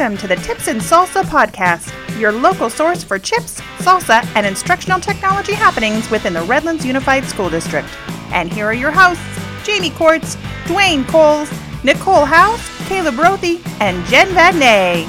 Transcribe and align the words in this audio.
Welcome 0.00 0.16
to 0.16 0.28
the 0.28 0.36
Tips 0.36 0.66
and 0.66 0.80
Salsa 0.80 1.22
podcast, 1.24 1.92
your 2.18 2.32
local 2.32 2.70
source 2.70 3.04
for 3.04 3.18
chips, 3.18 3.60
salsa, 3.80 4.24
and 4.34 4.46
instructional 4.46 4.98
technology 4.98 5.52
happenings 5.52 6.10
within 6.10 6.32
the 6.32 6.40
Redlands 6.40 6.86
Unified 6.86 7.22
School 7.26 7.50
District. 7.50 7.86
And 8.32 8.50
here 8.50 8.64
are 8.64 8.72
your 8.72 8.92
hosts 8.92 9.22
Jamie 9.62 9.90
Quartz, 9.90 10.36
Dwayne 10.64 11.06
Coles, 11.06 11.52
Nicole 11.84 12.24
House, 12.24 12.66
Caleb 12.88 13.16
Rothy, 13.16 13.60
and 13.78 14.02
Jen 14.06 14.28
Vadney. 14.28 15.04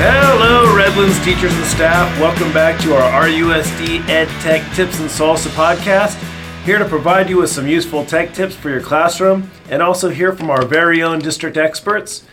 Hello, 0.00 0.74
Redlands 0.74 1.22
teachers 1.22 1.52
and 1.52 1.66
staff. 1.66 2.18
Welcome 2.18 2.50
back 2.54 2.80
to 2.80 2.94
our 2.94 3.24
RUSD 3.24 4.08
Ed 4.08 4.28
Tech 4.40 4.62
Tips 4.74 4.98
and 5.00 5.10
Salsa 5.10 5.50
podcast. 5.50 6.27
Here 6.68 6.78
to 6.78 6.84
provide 6.84 7.30
you 7.30 7.38
with 7.38 7.48
some 7.48 7.66
useful 7.66 8.04
tech 8.04 8.34
tips 8.34 8.54
for 8.54 8.68
your 8.68 8.82
classroom 8.82 9.50
and 9.70 9.80
also 9.80 10.10
hear 10.10 10.34
from 10.36 10.50
our 10.50 10.66
very 10.66 11.02
own 11.02 11.18
district 11.18 11.56
experts. 11.56 12.24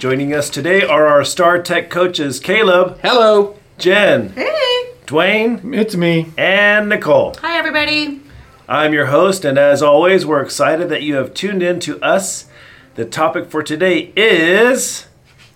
Joining 0.00 0.34
us 0.34 0.50
today 0.50 0.82
are 0.82 1.06
our 1.06 1.22
star 1.22 1.62
tech 1.62 1.88
coaches 1.88 2.40
Caleb, 2.40 2.98
Hello. 3.02 3.56
Jen, 3.78 4.30
Hey! 4.30 4.94
Dwayne, 5.06 5.76
It's 5.78 5.94
me. 5.94 6.32
and 6.36 6.88
Nicole. 6.88 7.36
Hi, 7.40 7.56
everybody. 7.56 8.20
I'm 8.68 8.92
your 8.92 9.06
host, 9.06 9.44
and 9.44 9.56
as 9.56 9.80
always, 9.80 10.26
we're 10.26 10.42
excited 10.42 10.88
that 10.88 11.02
you 11.02 11.14
have 11.14 11.32
tuned 11.32 11.62
in 11.62 11.78
to 11.78 12.02
us. 12.02 12.46
The 12.96 13.04
topic 13.04 13.48
for 13.48 13.62
today 13.62 14.12
is 14.16 15.06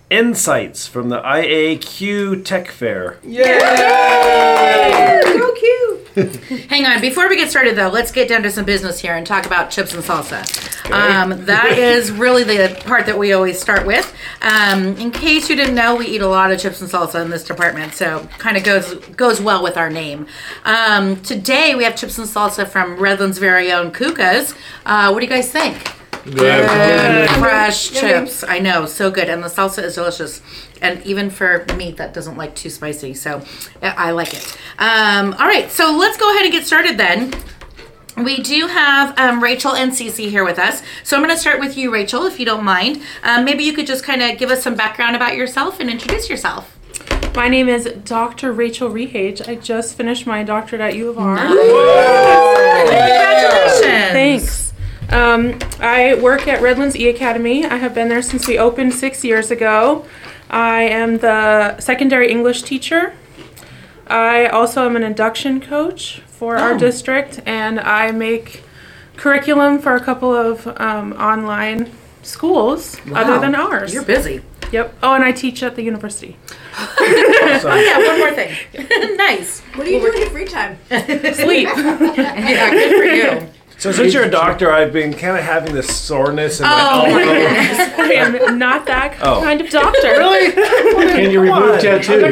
insights 0.09 0.87
from 0.87 1.09
the 1.09 1.19
IAQ 1.19 2.45
Tech 2.45 2.69
Fair. 2.71 3.17
So 3.21 3.29
cute. 5.55 5.62
Hang 6.69 6.85
on. 6.85 7.01
Before 7.01 7.27
we 7.27 7.35
get 7.35 7.49
started, 7.49 7.75
though, 7.75 7.89
let's 7.89 8.11
get 8.11 8.29
down 8.29 8.43
to 8.43 8.51
some 8.51 8.65
business 8.65 8.99
here 8.99 9.15
and 9.15 9.25
talk 9.25 9.47
about 9.47 9.71
chips 9.71 9.95
and 9.95 10.03
salsa. 10.03 10.43
Um, 10.91 11.45
that 11.45 11.71
is 11.77 12.11
really 12.11 12.43
the 12.43 12.79
part 12.85 13.07
that 13.07 13.17
we 13.17 13.33
always 13.33 13.59
start 13.59 13.87
with. 13.87 14.13
Um, 14.43 14.95
in 14.97 15.09
case 15.09 15.49
you 15.49 15.55
didn't 15.55 15.73
know, 15.73 15.95
we 15.95 16.05
eat 16.05 16.21
a 16.21 16.27
lot 16.27 16.51
of 16.51 16.59
chips 16.59 16.81
and 16.81 16.89
salsa 16.89 17.23
in 17.23 17.31
this 17.31 17.43
department, 17.43 17.95
so 17.95 18.27
kind 18.37 18.57
of 18.57 18.63
goes 18.63 18.93
goes 19.15 19.41
well 19.41 19.63
with 19.63 19.75
our 19.75 19.89
name. 19.89 20.27
Um, 20.65 21.19
today 21.23 21.73
we 21.73 21.83
have 21.83 21.95
chips 21.95 22.19
and 22.19 22.27
salsa 22.27 22.67
from 22.67 22.97
Redlands' 22.97 23.39
very 23.39 23.71
own 23.71 23.91
Kukas. 23.91 24.55
Uh, 24.85 25.09
what 25.09 25.19
do 25.19 25.25
you 25.25 25.31
guys 25.31 25.51
think? 25.51 25.93
Good, 26.23 27.29
fresh 27.31 27.91
chips. 27.91 28.43
I 28.43 28.59
know, 28.59 28.85
so 28.85 29.11
good, 29.11 29.29
and 29.29 29.43
the 29.43 29.47
salsa 29.47 29.83
is 29.83 29.95
delicious. 29.95 30.41
And 30.81 31.05
even 31.05 31.29
for 31.29 31.65
meat 31.77 31.97
that 31.97 32.13
doesn't 32.13 32.37
like 32.37 32.55
too 32.55 32.69
spicy, 32.69 33.13
so 33.13 33.41
I 33.81 34.09
I 34.09 34.11
like 34.11 34.33
it. 34.33 34.57
Um, 34.79 35.33
all 35.33 35.47
right, 35.47 35.69
so 35.69 35.95
let's 35.95 36.17
go 36.17 36.29
ahead 36.31 36.43
and 36.43 36.51
get 36.51 36.65
started 36.65 36.97
then. 36.97 37.33
We 38.17 38.41
do 38.41 38.67
have 38.67 39.17
um, 39.17 39.41
Rachel 39.41 39.73
and 39.73 39.91
Cece 39.91 40.29
here 40.29 40.45
with 40.45 40.59
us. 40.59 40.83
So 41.03 41.17
I'm 41.17 41.23
going 41.23 41.35
to 41.35 41.41
start 41.41 41.59
with 41.59 41.75
you, 41.75 41.91
Rachel, 41.91 42.25
if 42.25 42.39
you 42.39 42.45
don't 42.45 42.63
mind. 42.63 43.01
Um, 43.23 43.43
maybe 43.43 43.63
you 43.63 43.73
could 43.73 43.87
just 43.87 44.03
kind 44.03 44.21
of 44.21 44.37
give 44.37 44.51
us 44.51 44.61
some 44.61 44.75
background 44.75 45.15
about 45.15 45.35
yourself 45.35 45.79
and 45.79 45.89
introduce 45.89 46.29
yourself. 46.29 46.77
My 47.35 47.47
name 47.47 47.67
is 47.67 47.85
Dr. 48.05 48.51
Rachel 48.51 48.91
Rehage. 48.91 49.47
I 49.47 49.55
just 49.55 49.97
finished 49.97 50.27
my 50.27 50.43
doctorate 50.43 50.81
at 50.81 50.95
U 50.95 51.09
of 51.09 51.17
R. 51.17 51.37
Congratulations. 51.37 53.81
Thanks. 54.11 54.62
Um, 55.09 55.59
I 55.79 56.15
work 56.21 56.47
at 56.47 56.61
Redlands 56.61 56.95
E 56.95 57.07
Academy. 57.09 57.65
I 57.65 57.75
have 57.77 57.93
been 57.93 58.09
there 58.09 58.21
since 58.21 58.47
we 58.47 58.57
opened 58.57 58.93
six 58.93 59.23
years 59.23 59.51
ago. 59.51 60.05
I 60.49 60.83
am 60.83 61.17
the 61.17 61.79
secondary 61.79 62.29
English 62.31 62.63
teacher. 62.63 63.13
I 64.07 64.47
also 64.47 64.85
am 64.85 64.95
an 64.95 65.03
induction 65.03 65.61
coach 65.61 66.21
for 66.27 66.57
our 66.57 66.73
Oh. 66.73 66.77
district, 66.77 67.41
and 67.45 67.79
I 67.79 68.11
make 68.11 68.63
curriculum 69.17 69.79
for 69.79 69.95
a 69.95 69.99
couple 69.99 70.33
of 70.35 70.67
um, 70.79 71.13
online 71.13 71.91
schools 72.23 72.97
other 73.13 73.39
than 73.39 73.55
ours. 73.55 73.93
You're 73.93 74.03
busy. 74.03 74.41
Yep. 74.71 74.95
Oh, 75.03 75.13
and 75.13 75.23
I 75.23 75.31
teach 75.31 75.61
at 75.63 75.75
the 75.75 75.83
university. 75.83 76.37
Oh, 76.75 77.75
yeah, 77.75 77.97
one 77.99 78.17
more 78.19 78.31
thing. 78.31 78.51
nice. 79.17 79.61
What 79.75 79.85
do 79.85 79.91
you 79.91 79.99
do 79.99 80.11
in 80.11 80.17
your 80.21 80.29
free 80.31 80.45
time? 80.45 80.77
Sleep. 80.89 81.67
Yeah, 81.77 82.71
good 82.71 82.95
for 82.97 83.03
you. 83.03 83.49
So 83.77 83.91
since 83.91 84.13
you're 84.13 84.23
a 84.23 84.29
doctor, 84.31 84.71
I've 84.71 84.93
been 84.93 85.13
kind 85.13 85.35
of 85.37 85.43
having 85.43 85.73
this 85.73 85.93
soreness 85.93 86.59
in 86.61 86.65
my 86.67 86.71
Oh, 86.71 87.01
my 87.11 87.21
elbow. 87.21 87.33
goodness. 87.33 87.77
I 87.99 88.13
am 88.13 88.57
not 88.57 88.85
that 88.85 89.17
Oh. 89.21 89.41
kind 89.43 89.59
of 89.59 89.69
doctor. 89.69 90.07
Really? 90.07 90.51
Can 91.11 91.31
you 91.31 91.41
remove 91.41 91.71
on. 91.71 91.79
tattoos? 91.79 92.09
I'm 92.23 92.31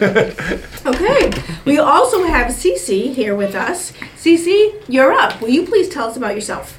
gonna- 0.00 0.58
Okay. 0.86 1.30
We 1.66 1.78
also 1.78 2.24
have 2.24 2.50
Cece 2.50 3.12
here 3.14 3.34
with 3.36 3.54
us. 3.54 3.92
Cece, 4.16 4.72
you're 4.88 5.12
up. 5.12 5.38
Will 5.42 5.50
you 5.50 5.66
please 5.66 5.88
tell 5.90 6.08
us 6.08 6.16
about 6.16 6.34
yourself? 6.34 6.78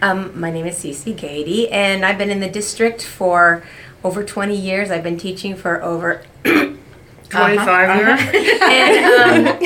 Um, 0.00 0.38
my 0.40 0.50
name 0.50 0.66
is 0.66 0.76
Cece 0.82 1.14
Gaede, 1.14 1.68
and 1.70 2.04
I've 2.04 2.16
been 2.18 2.30
in 2.30 2.40
the 2.40 2.48
district 2.48 3.04
for 3.04 3.62
over 4.02 4.24
20 4.24 4.56
years. 4.56 4.90
I've 4.90 5.02
been 5.04 5.18
teaching 5.18 5.54
for 5.54 5.82
over 5.82 6.22
25 7.32 7.98
years. 7.98 8.20
and 8.62 9.48
um, 9.48 9.58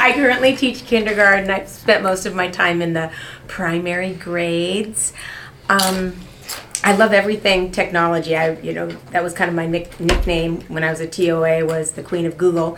I 0.00 0.12
currently 0.14 0.56
teach 0.56 0.84
kindergarten. 0.84 1.50
I've 1.50 1.68
spent 1.68 2.02
most 2.02 2.26
of 2.26 2.34
my 2.34 2.48
time 2.48 2.82
in 2.82 2.92
the 2.92 3.10
primary 3.48 4.14
grades. 4.14 5.12
Um, 5.68 6.14
I 6.84 6.96
love 6.96 7.12
everything 7.12 7.70
technology. 7.70 8.36
I, 8.36 8.58
you 8.60 8.72
know, 8.72 8.88
that 9.12 9.22
was 9.22 9.32
kind 9.32 9.48
of 9.48 9.54
my 9.54 9.66
nick- 9.66 9.98
nickname 10.00 10.62
when 10.62 10.82
I 10.82 10.90
was 10.90 11.00
a 11.00 11.06
TOA 11.06 11.64
was 11.64 11.92
the 11.92 12.02
Queen 12.02 12.26
of 12.26 12.36
Google. 12.36 12.76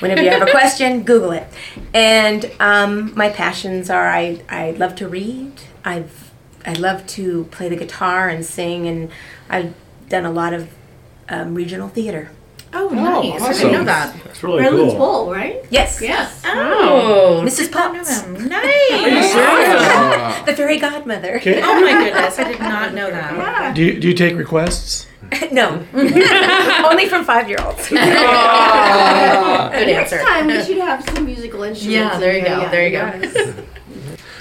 Whenever 0.00 0.22
you 0.22 0.30
have 0.30 0.46
a 0.46 0.50
question, 0.50 1.04
Google 1.04 1.30
it. 1.30 1.46
And 1.94 2.50
um, 2.60 3.14
my 3.16 3.30
passions 3.30 3.88
are 3.88 4.08
I, 4.08 4.42
I 4.48 4.72
love 4.72 4.96
to 4.96 5.08
read. 5.08 5.52
I've 5.84 6.26
I 6.66 6.72
love 6.72 7.06
to 7.06 7.44
play 7.52 7.68
the 7.68 7.76
guitar 7.76 8.28
and 8.28 8.44
sing, 8.44 8.88
and 8.88 9.10
I've 9.48 9.72
done 10.08 10.24
a 10.24 10.32
lot 10.32 10.52
of 10.52 10.68
um, 11.28 11.54
regional 11.54 11.88
theater. 11.88 12.30
Oh, 12.78 12.88
oh, 12.90 12.94
Nice. 12.94 13.42
I 13.42 13.52
didn't 13.54 13.72
know 13.72 13.84
that. 13.84 14.14
That's 14.24 14.42
really 14.42 14.60
Redlands 14.60 14.92
cool. 14.92 14.98
Bowl, 14.98 15.32
right? 15.32 15.64
Yes. 15.70 16.00
Yes. 16.02 16.42
Oh, 16.44 17.40
oh. 17.40 17.44
Mrs. 17.44 17.56
did 17.56 17.70
not 17.72 17.94
Potts. 17.94 18.20
them. 18.22 18.48
Nice. 18.48 20.46
The 20.46 20.54
fairy 20.54 20.78
godmother. 20.78 21.36
Okay. 21.38 21.60
Oh 21.62 21.80
my 21.80 21.92
goodness, 22.04 22.38
I 22.38 22.44
did 22.44 22.60
not 22.60 22.94
know 22.94 23.10
that. 23.10 23.34
Yeah. 23.34 23.72
Do 23.74 23.82
you, 23.82 23.98
do 23.98 24.08
you 24.08 24.14
take 24.14 24.36
requests? 24.36 25.06
no. 25.52 25.84
Only 25.94 27.08
from 27.08 27.24
five 27.24 27.48
year 27.48 27.58
olds. 27.64 27.88
Good 27.88 27.98
answer. 27.98 29.86
Next 29.86 30.12
answer. 30.12 30.24
time 30.24 30.46
we 30.46 30.62
should 30.62 30.78
have 30.78 31.02
some 31.08 31.24
musical 31.24 31.62
instruments. 31.64 32.14
Yeah, 32.14 32.18
there 32.18 32.36
you 32.36 32.44
go, 32.44 32.60
Yeah, 32.60 32.70
there 32.70 32.86
you 32.88 33.54
go. 33.54 33.62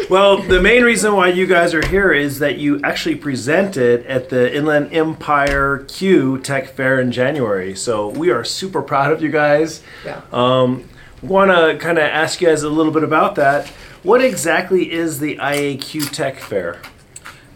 Yes. 0.05 0.11
Well, 0.11 0.38
the 0.38 0.61
main 0.61 0.83
reason 0.83 1.13
why 1.13 1.29
you 1.29 1.47
guys 1.47 1.73
are 1.73 1.85
here 1.85 2.13
is 2.13 2.39
that 2.39 2.57
you 2.57 2.79
actually 2.83 3.16
presented 3.16 4.05
at 4.05 4.29
the 4.29 4.55
Inland 4.55 4.93
Empire 4.93 5.85
CUE 5.88 6.39
Tech 6.39 6.69
Fair 6.69 6.99
in 6.99 7.11
January. 7.11 7.75
So 7.75 8.09
we 8.09 8.29
are 8.29 8.43
super 8.43 8.81
proud 8.81 9.11
of 9.11 9.21
you 9.21 9.29
guys. 9.29 9.81
Yeah. 10.05 10.21
Um, 10.31 10.88
Want 11.21 11.49
to 11.49 11.83
kind 11.83 11.97
of 11.97 12.03
ask 12.03 12.39
you 12.39 12.47
guys 12.49 12.61
a 12.61 12.69
little 12.69 12.91
bit 12.91 13.03
about 13.03 13.33
that. 13.35 13.67
What 14.03 14.23
exactly 14.23 14.91
is 14.91 15.17
the 15.19 15.38
IAQ 15.38 16.11
Tech 16.11 16.37
Fair? 16.37 16.79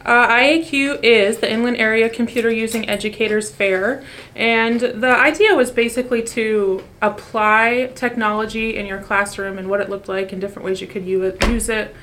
Uh, 0.03 0.27
IAQ 0.27 1.03
is 1.03 1.37
the 1.37 1.51
Inland 1.51 1.77
Area 1.77 2.09
Computer 2.09 2.49
Using 2.49 2.89
Educators 2.89 3.51
Fair, 3.51 4.03
and 4.35 4.79
the 4.79 5.15
idea 5.15 5.53
was 5.53 5.69
basically 5.69 6.23
to 6.23 6.83
apply 6.99 7.91
technology 7.93 8.75
in 8.75 8.87
your 8.87 9.01
classroom 9.03 9.59
and 9.59 9.69
what 9.69 9.81
it 9.81 9.89
looked 9.89 10.07
like 10.07 10.31
and 10.31 10.41
different 10.41 10.65
ways 10.65 10.81
you 10.81 10.87
could 10.87 11.05
u- 11.05 11.37
use 11.47 11.69
it. 11.69 11.95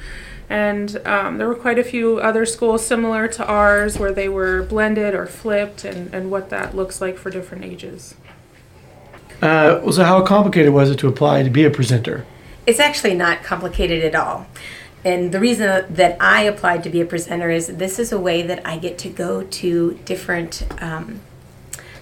And 0.49 1.01
um, 1.07 1.39
there 1.39 1.49
were 1.49 1.57
quite 1.57 1.79
a 1.79 1.85
few 1.85 2.19
other 2.19 2.47
schools 2.47 2.87
similar 2.87 3.27
to 3.29 3.47
ours 3.47 3.99
where 3.99 4.13
they 4.13 4.29
were 4.29 4.63
blended 4.63 5.15
or 5.15 5.27
flipped, 5.27 5.85
and, 5.85 6.13
and 6.15 6.31
what 6.31 6.51
that 6.51 6.77
looks 6.77 7.01
like 7.01 7.19
for 7.19 7.31
different 7.31 7.65
ages. 7.65 8.15
Uh, 9.43 9.91
so 9.91 10.05
how 10.05 10.23
complicated 10.23 10.73
was 10.73 10.91
it 10.91 10.99
to 11.01 11.09
apply 11.09 11.43
to 11.43 11.51
be 11.51 11.65
a 11.65 11.71
presenter? 11.71 12.25
It's 12.67 12.81
actually 12.81 13.15
not 13.15 13.43
complicated 13.43 14.05
at 14.05 14.15
all. 14.15 14.47
And 15.05 15.31
the 15.31 15.39
reason 15.39 15.87
that 15.95 16.17
I 16.21 16.43
applied 16.43 16.83
to 16.85 16.91
be 16.91 17.01
a 17.01 17.05
presenter 17.05 17.51
is 17.51 17.69
this 17.69 17.99
is 17.99 18.13
a 18.13 18.19
way 18.19 18.43
that 18.43 18.67
I 18.67 18.77
get 18.79 18.99
to 18.99 19.09
go 19.09 19.45
to 19.45 20.01
different 20.05 20.67
um, 20.83 21.21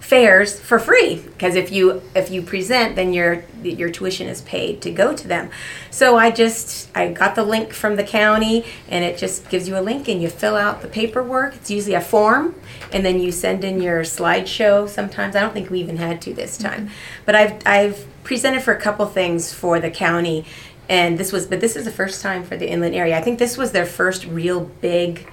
fairs 0.05 0.61
for 0.61 0.79
free. 0.79 1.17
Because 1.17 1.55
if 1.57 1.73
you 1.73 2.03
if 2.15 2.31
you 2.31 2.43
present, 2.43 2.95
then 2.95 3.15
your 3.15 3.45
your 3.63 3.89
tuition 3.89 4.29
is 4.29 4.43
paid 4.43 4.83
to 4.83 4.91
go 4.91 5.17
to 5.17 5.27
them. 5.27 5.49
So 5.91 6.17
I 6.19 6.31
just 6.31 6.95
I 6.95 7.11
got 7.11 7.35
the 7.35 7.43
link 7.43 7.73
from 7.73 7.97
the 7.97 8.05
county, 8.05 8.67
and 8.89 9.03
it 9.03 9.17
just 9.17 9.49
gives 9.49 9.67
you 9.67 9.79
a 9.79 9.81
link, 9.81 10.07
and 10.07 10.21
you 10.21 10.29
fill 10.29 10.57
out 10.57 10.83
the 10.83 10.89
paperwork. 10.89 11.55
It's 11.55 11.71
usually 11.71 11.95
a 11.95 12.03
form, 12.03 12.55
and 12.93 13.03
then 13.03 13.19
you 13.19 13.33
send 13.33 13.65
in 13.65 13.81
your 13.81 14.03
slideshow. 14.03 14.87
Sometimes 14.87 15.35
I 15.35 15.41
don't 15.41 15.55
think 15.55 15.71
we 15.71 15.81
even 15.81 15.97
had 15.97 16.21
to 16.23 16.35
this 16.35 16.59
time, 16.59 16.89
mm-hmm. 16.89 17.25
but 17.25 17.35
I've 17.35 17.67
I've 17.67 18.07
presented 18.25 18.63
for 18.63 18.75
a 18.75 18.81
couple 18.81 19.07
things 19.07 19.55
for 19.55 19.81
the 19.81 19.91
county 19.91 20.45
and 20.89 21.17
this 21.19 21.33
was 21.33 21.47
but 21.47 21.61
this 21.61 21.77
is 21.77 21.85
the 21.85 21.91
first 21.91 22.21
time 22.21 22.45
for 22.45 22.57
the 22.57 22.71
inland 22.71 22.95
area 22.95 23.17
i 23.17 23.21
think 23.21 23.39
this 23.39 23.57
was 23.57 23.73
their 23.73 23.87
first 23.87 24.27
real 24.27 24.61
big 24.81 25.27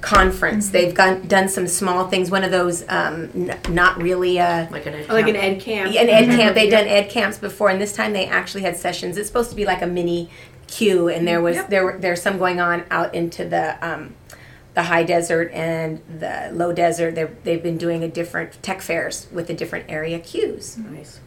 conference. 0.00 0.70
They've 0.70 0.94
gone, 0.94 1.26
done 1.26 1.48
some 1.48 1.66
small 1.66 2.08
things. 2.08 2.30
One 2.30 2.44
of 2.44 2.50
those 2.50 2.82
um, 2.88 3.30
n- 3.34 3.58
not 3.70 4.00
really 4.00 4.38
uh, 4.38 4.70
Like 4.70 4.86
an 4.86 5.06
Like 5.08 5.28
an 5.28 5.36
ed 5.36 5.60
camp. 5.60 5.88
an 5.94 6.08
ed 6.08 6.26
camp. 6.36 6.54
They've 6.54 6.70
done 6.70 6.86
ed 6.86 7.10
camps 7.10 7.38
before 7.38 7.68
and 7.70 7.80
this 7.80 7.92
time 7.92 8.12
they 8.12 8.26
actually 8.26 8.62
had 8.62 8.76
sessions. 8.76 9.16
It's 9.16 9.26
supposed 9.28 9.50
to 9.50 9.56
be 9.56 9.64
like 9.64 9.82
a 9.82 9.86
mini 9.86 10.30
CUE, 10.68 11.08
and 11.08 11.26
there 11.26 11.40
was 11.40 11.64
there 11.68 11.82
were 11.84 11.96
there's 11.98 12.20
some 12.20 12.36
going 12.38 12.60
on 12.60 12.84
out 12.90 13.14
into 13.14 13.44
the 13.48 13.76
um, 13.86 14.14
the 14.74 14.82
high 14.82 15.02
desert 15.02 15.50
and 15.52 16.00
the 16.20 16.50
low 16.52 16.72
desert. 16.72 17.14
They're, 17.14 17.34
they've 17.42 17.62
been 17.62 17.78
doing 17.78 18.04
a 18.04 18.08
different 18.08 18.62
tech 18.62 18.82
fairs 18.82 19.26
with 19.32 19.46
the 19.46 19.54
different 19.54 19.86
area 19.88 20.18
CUEs. 20.20 20.76
Nice. 20.76 21.20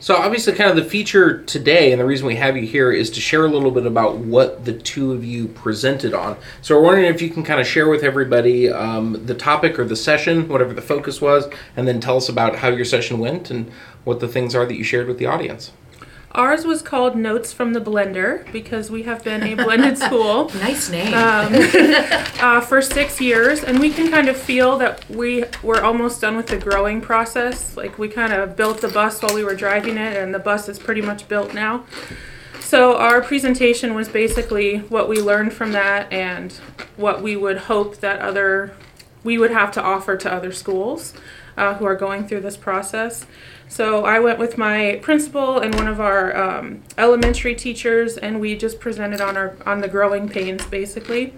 So 0.00 0.16
obviously, 0.16 0.52
kind 0.52 0.70
of 0.70 0.76
the 0.76 0.88
feature 0.88 1.42
today, 1.42 1.90
and 1.90 2.00
the 2.00 2.04
reason 2.04 2.26
we 2.26 2.36
have 2.36 2.56
you 2.56 2.64
here 2.64 2.92
is 2.92 3.10
to 3.10 3.20
share 3.20 3.44
a 3.44 3.48
little 3.48 3.72
bit 3.72 3.84
about 3.84 4.18
what 4.18 4.64
the 4.64 4.72
two 4.72 5.12
of 5.12 5.24
you 5.24 5.48
presented 5.48 6.14
on. 6.14 6.36
So 6.62 6.76
we're 6.76 6.84
wondering 6.84 7.12
if 7.12 7.20
you 7.20 7.30
can 7.30 7.42
kind 7.42 7.60
of 7.60 7.66
share 7.66 7.88
with 7.88 8.04
everybody 8.04 8.70
um, 8.70 9.26
the 9.26 9.34
topic 9.34 9.76
or 9.76 9.84
the 9.84 9.96
session, 9.96 10.48
whatever 10.48 10.72
the 10.72 10.82
focus 10.82 11.20
was, 11.20 11.48
and 11.76 11.88
then 11.88 12.00
tell 12.00 12.16
us 12.16 12.28
about 12.28 12.56
how 12.56 12.68
your 12.68 12.84
session 12.84 13.18
went 13.18 13.50
and 13.50 13.70
what 14.04 14.20
the 14.20 14.28
things 14.28 14.54
are 14.54 14.64
that 14.66 14.76
you 14.76 14.84
shared 14.84 15.08
with 15.08 15.18
the 15.18 15.26
audience. 15.26 15.72
Ours 16.32 16.66
was 16.66 16.82
called 16.82 17.16
Notes 17.16 17.52
from 17.54 17.72
the 17.72 17.80
Blender 17.80 18.50
because 18.52 18.90
we 18.90 19.04
have 19.04 19.24
been 19.24 19.42
a 19.42 19.54
blended 19.54 19.96
school 20.06 20.50
Nice 20.56 20.90
name. 20.90 21.12
uh, 21.14 22.60
for 22.60 22.82
six 22.82 23.20
years, 23.20 23.64
and 23.64 23.80
we 23.80 23.90
can 23.90 24.10
kind 24.10 24.28
of 24.28 24.36
feel 24.36 24.76
that 24.78 25.08
we 25.08 25.44
we're 25.62 25.80
almost 25.80 26.20
done 26.20 26.36
with 26.36 26.48
the 26.48 26.58
growing 26.58 27.00
process. 27.00 27.76
Like 27.76 27.98
we 27.98 28.08
kind 28.08 28.32
of 28.32 28.56
built 28.56 28.82
the 28.82 28.88
bus 28.88 29.22
while 29.22 29.34
we 29.34 29.42
were 29.42 29.54
driving 29.54 29.96
it, 29.96 30.16
and 30.16 30.34
the 30.34 30.38
bus 30.38 30.68
is 30.68 30.78
pretty 30.78 31.00
much 31.00 31.28
built 31.28 31.54
now. 31.54 31.86
So 32.60 32.98
our 32.98 33.22
presentation 33.22 33.94
was 33.94 34.08
basically 34.08 34.80
what 34.80 35.08
we 35.08 35.22
learned 35.22 35.54
from 35.54 35.72
that 35.72 36.12
and 36.12 36.52
what 36.96 37.22
we 37.22 37.34
would 37.34 37.56
hope 37.56 37.96
that 38.00 38.20
other 38.20 38.74
we 39.24 39.38
would 39.38 39.50
have 39.50 39.72
to 39.72 39.82
offer 39.82 40.16
to 40.16 40.32
other 40.32 40.52
schools 40.52 41.14
uh, 41.56 41.74
who 41.74 41.84
are 41.86 41.96
going 41.96 42.26
through 42.26 42.40
this 42.40 42.56
process. 42.56 43.26
So 43.68 44.04
I 44.04 44.18
went 44.18 44.38
with 44.38 44.56
my 44.58 44.98
principal 45.02 45.60
and 45.60 45.74
one 45.74 45.86
of 45.86 46.00
our 46.00 46.36
um, 46.36 46.82
elementary 46.96 47.54
teachers, 47.54 48.16
and 48.16 48.40
we 48.40 48.56
just 48.56 48.80
presented 48.80 49.20
on 49.20 49.36
our 49.36 49.56
on 49.66 49.80
the 49.80 49.88
growing 49.88 50.28
pains 50.28 50.64
basically, 50.66 51.34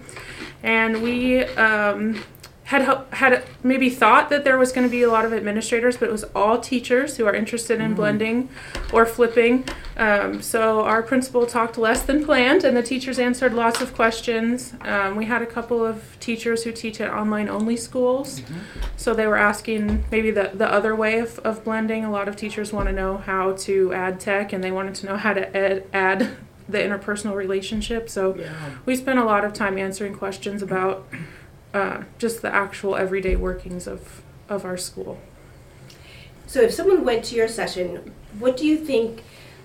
and 0.63 1.01
we 1.03 1.43
um, 1.43 2.23
had 2.71 3.05
had 3.11 3.43
maybe 3.63 3.89
thought 3.89 4.29
that 4.29 4.45
there 4.45 4.57
was 4.57 4.71
going 4.71 4.87
to 4.87 4.91
be 4.91 5.03
a 5.03 5.11
lot 5.11 5.25
of 5.25 5.33
administrators, 5.33 5.97
but 5.97 6.07
it 6.07 6.11
was 6.11 6.23
all 6.33 6.57
teachers 6.57 7.17
who 7.17 7.25
are 7.25 7.35
interested 7.35 7.81
in 7.81 7.93
blending 7.93 8.47
or 8.93 9.05
flipping. 9.05 9.65
Um, 9.97 10.41
so 10.41 10.81
our 10.81 11.03
principal 11.03 11.45
talked 11.45 11.77
less 11.77 12.01
than 12.03 12.23
planned, 12.23 12.63
and 12.63 12.75
the 12.77 12.81
teachers 12.81 13.19
answered 13.19 13.53
lots 13.53 13.81
of 13.81 13.93
questions. 13.93 14.73
Um, 14.81 15.17
we 15.17 15.25
had 15.25 15.41
a 15.41 15.45
couple 15.45 15.85
of 15.85 16.17
teachers 16.21 16.63
who 16.63 16.71
teach 16.71 17.01
at 17.01 17.11
online 17.11 17.49
only 17.49 17.75
schools, 17.75 18.41
so 18.95 19.13
they 19.13 19.27
were 19.27 19.37
asking 19.37 20.05
maybe 20.09 20.31
the, 20.31 20.51
the 20.53 20.71
other 20.71 20.95
way 20.95 21.19
of, 21.19 21.39
of 21.39 21.65
blending. 21.65 22.05
A 22.05 22.11
lot 22.11 22.29
of 22.29 22.37
teachers 22.37 22.71
want 22.71 22.87
to 22.87 22.93
know 22.93 23.17
how 23.17 23.51
to 23.67 23.93
add 23.93 24.21
tech, 24.21 24.53
and 24.53 24.63
they 24.63 24.71
wanted 24.71 24.95
to 24.95 25.07
know 25.07 25.17
how 25.17 25.33
to 25.33 25.43
ed- 25.55 25.83
add 25.91 26.29
the 26.69 26.77
interpersonal 26.77 27.35
relationship. 27.35 28.09
So 28.09 28.39
we 28.85 28.95
spent 28.95 29.19
a 29.19 29.25
lot 29.25 29.43
of 29.43 29.51
time 29.51 29.77
answering 29.77 30.15
questions 30.15 30.61
about 30.61 31.05
uh, 31.73 32.03
just 32.17 32.41
the 32.41 32.53
actual 32.53 32.95
everyday 32.95 33.35
workings 33.35 33.87
of, 33.87 34.21
of 34.49 34.65
our 34.65 34.77
school. 34.77 35.19
So 36.47 36.61
if 36.61 36.73
someone 36.73 37.05
went 37.05 37.23
to 37.25 37.35
your 37.35 37.47
session, 37.47 38.13
what 38.37 38.57
do 38.57 38.65
you 38.65 38.77
think 38.77 39.23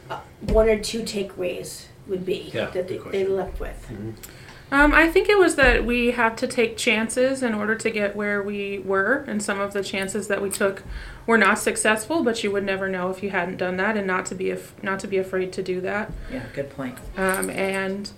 uh, 0.09 0.21
one 0.41 0.69
or 0.69 0.79
two 0.79 1.03
takeaways 1.03 1.87
would 2.07 2.25
be 2.25 2.51
Yeah, 2.55 2.67
that 2.67 2.87
they, 2.87 2.99
they 2.99 3.27
left 3.27 3.59
with? 3.59 3.91
Um, 4.71 4.93
I 4.93 5.09
think 5.09 5.29
it 5.29 5.39
was 5.39 5.55
that 5.57 5.85
we 5.85 6.11
had 6.13 6.37
to 6.39 6.47
take 6.49 6.77
chances 6.77 7.43
in 7.43 7.55
order 7.55 7.77
to 7.77 7.89
get 7.91 8.17
where 8.17 8.43
we 8.43 8.81
were, 8.81 9.25
and 9.29 9.41
some 9.41 9.61
of 9.61 9.73
the 9.73 9.83
chances 9.83 10.27
that 10.27 10.43
we 10.43 10.51
took 10.51 10.83
were 11.25 11.39
not 11.39 11.59
successful. 11.61 12.25
But 12.25 12.43
you 12.43 12.51
would 12.51 12.65
never 12.65 12.89
know 12.89 13.11
if 13.11 13.23
you 13.23 13.31
hadn't 13.31 13.59
done 13.59 13.77
that, 13.77 13.97
and 13.97 14.07
not 14.09 14.27
to 14.27 14.35
be 14.35 14.51
af- 14.51 14.75
not 14.83 14.99
to 15.01 15.07
be 15.07 15.19
afraid 15.19 15.53
to 15.53 15.63
do 15.63 15.81
that. 15.83 16.11
yeah, 16.33 16.47
good 16.53 16.71
point. 16.71 16.99
Um, 17.17 17.49
and 17.51 18.11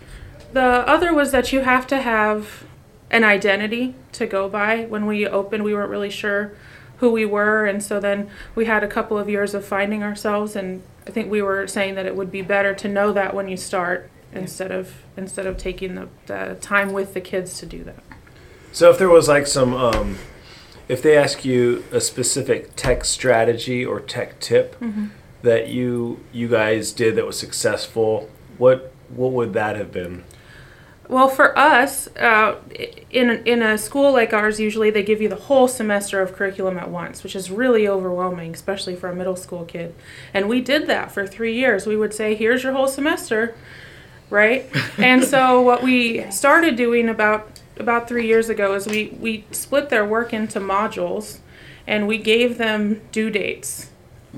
the 0.55 0.62
other 0.62 1.12
was 1.12 1.32
that 1.32 1.52
you 1.52 1.61
have 1.61 1.87
to 1.88 2.00
have 2.00 2.64
an 3.11 3.25
identity 3.25 3.95
to 4.13 4.27
go 4.27 4.49
by. 4.49 4.85
When 4.85 5.07
we 5.07 5.27
opened, 5.27 5.65
we 5.65 5.75
weren't 5.75 5.91
really 5.91 6.11
sure 6.11 6.53
who 6.99 7.11
we 7.11 7.25
were, 7.25 7.65
and 7.65 7.83
so 7.83 8.01
then 8.01 8.29
we 8.55 8.65
had 8.65 8.83
a 8.83 8.89
couple 8.89 9.19
of 9.19 9.29
years 9.29 9.55
of 9.55 9.65
finding 9.65 10.03
ourselves. 10.03 10.57
And 10.57 10.83
I 11.07 11.11
think 11.11 11.31
we 11.31 11.41
were 11.41 11.67
saying 11.67 11.95
that 11.95 12.07
it 12.07 12.17
would 12.17 12.31
be 12.31 12.43
better 12.43 12.75
to 12.75 12.89
know 12.89 13.13
that 13.13 13.35
when 13.35 13.49
you 13.49 13.57
start 13.57 14.11
instead 14.33 14.71
of 14.71 15.03
instead 15.17 15.47
of 15.47 15.57
taking 15.57 15.95
the, 15.95 16.09
the 16.27 16.57
time 16.61 16.93
with 16.93 17.15
the 17.15 17.21
kids 17.21 17.59
to 17.59 17.67
do 17.67 17.83
that. 17.85 18.03
So 18.73 18.91
if 18.91 18.99
there 18.99 19.09
was 19.09 19.29
like 19.29 19.47
some, 19.47 19.75
um, 19.75 20.19
if 20.89 21.03
they 21.03 21.17
ask 21.17 21.45
you 21.45 21.85
a 21.91 22.01
specific 22.01 22.77
tech 22.77 23.05
strategy 23.05 23.85
or 23.85 24.01
tech 24.01 24.39
tip 24.41 24.77
that 25.43 25.69
you 25.69 26.21
you 26.33 26.49
guys 26.49 26.93
did 26.93 27.17
that 27.17 27.27
was 27.27 27.39
successful, 27.39 28.29
what 28.59 28.93
what 29.09 29.33
would 29.33 29.53
that 29.55 29.77
have 29.77 29.93
been? 29.93 30.25
Well, 31.09 31.29
for 31.29 31.59
us, 31.59 32.07
uh, 32.17 32.57
in 33.11 33.31
in 33.47 33.63
a 33.63 33.79
school 33.79 34.13
like 34.13 34.35
ours, 34.35 34.61
usually 34.61 34.91
they 34.91 35.03
give 35.03 35.23
you 35.23 35.29
the 35.31 35.37
whole 35.37 35.67
semester 35.67 36.21
of 36.21 36.35
curriculum 36.35 36.77
at 36.77 36.91
once, 36.91 37.23
which 37.23 37.35
is 37.35 37.51
really 37.51 37.89
overwhelming, 37.89 38.53
especially 38.53 38.95
for 38.95 39.09
a 39.09 39.15
middle 39.15 39.37
school 39.37 39.65
kid. 39.65 39.95
And 40.35 40.51
we 40.51 40.61
did 40.61 40.87
that 40.87 41.11
for 41.11 41.27
three 41.27 41.55
years. 41.55 41.87
We 41.87 41.97
would 41.97 42.13
say, 42.13 42.35
"Here's 42.35 42.63
your 42.63 42.75
whole 42.75 42.89
semester," 42.89 43.55
right? 44.29 44.67
and 44.99 45.25
so 45.25 45.63
what 45.63 45.83
we 45.83 46.31
started 46.31 46.77
doing 46.77 47.09
about 47.09 47.59
about 47.79 48.07
three 48.07 48.27
years 48.27 48.51
ago 48.51 48.75
is 48.75 48.87
we 48.87 49.17
we 49.19 49.47
split 49.51 49.89
their 49.89 50.05
work 50.05 50.35
into 50.35 50.61
modules, 50.61 51.39
and 51.87 52.07
we 52.07 52.19
gave 52.19 52.59
them 52.59 53.01
due 53.13 53.31
dates. 53.31 53.89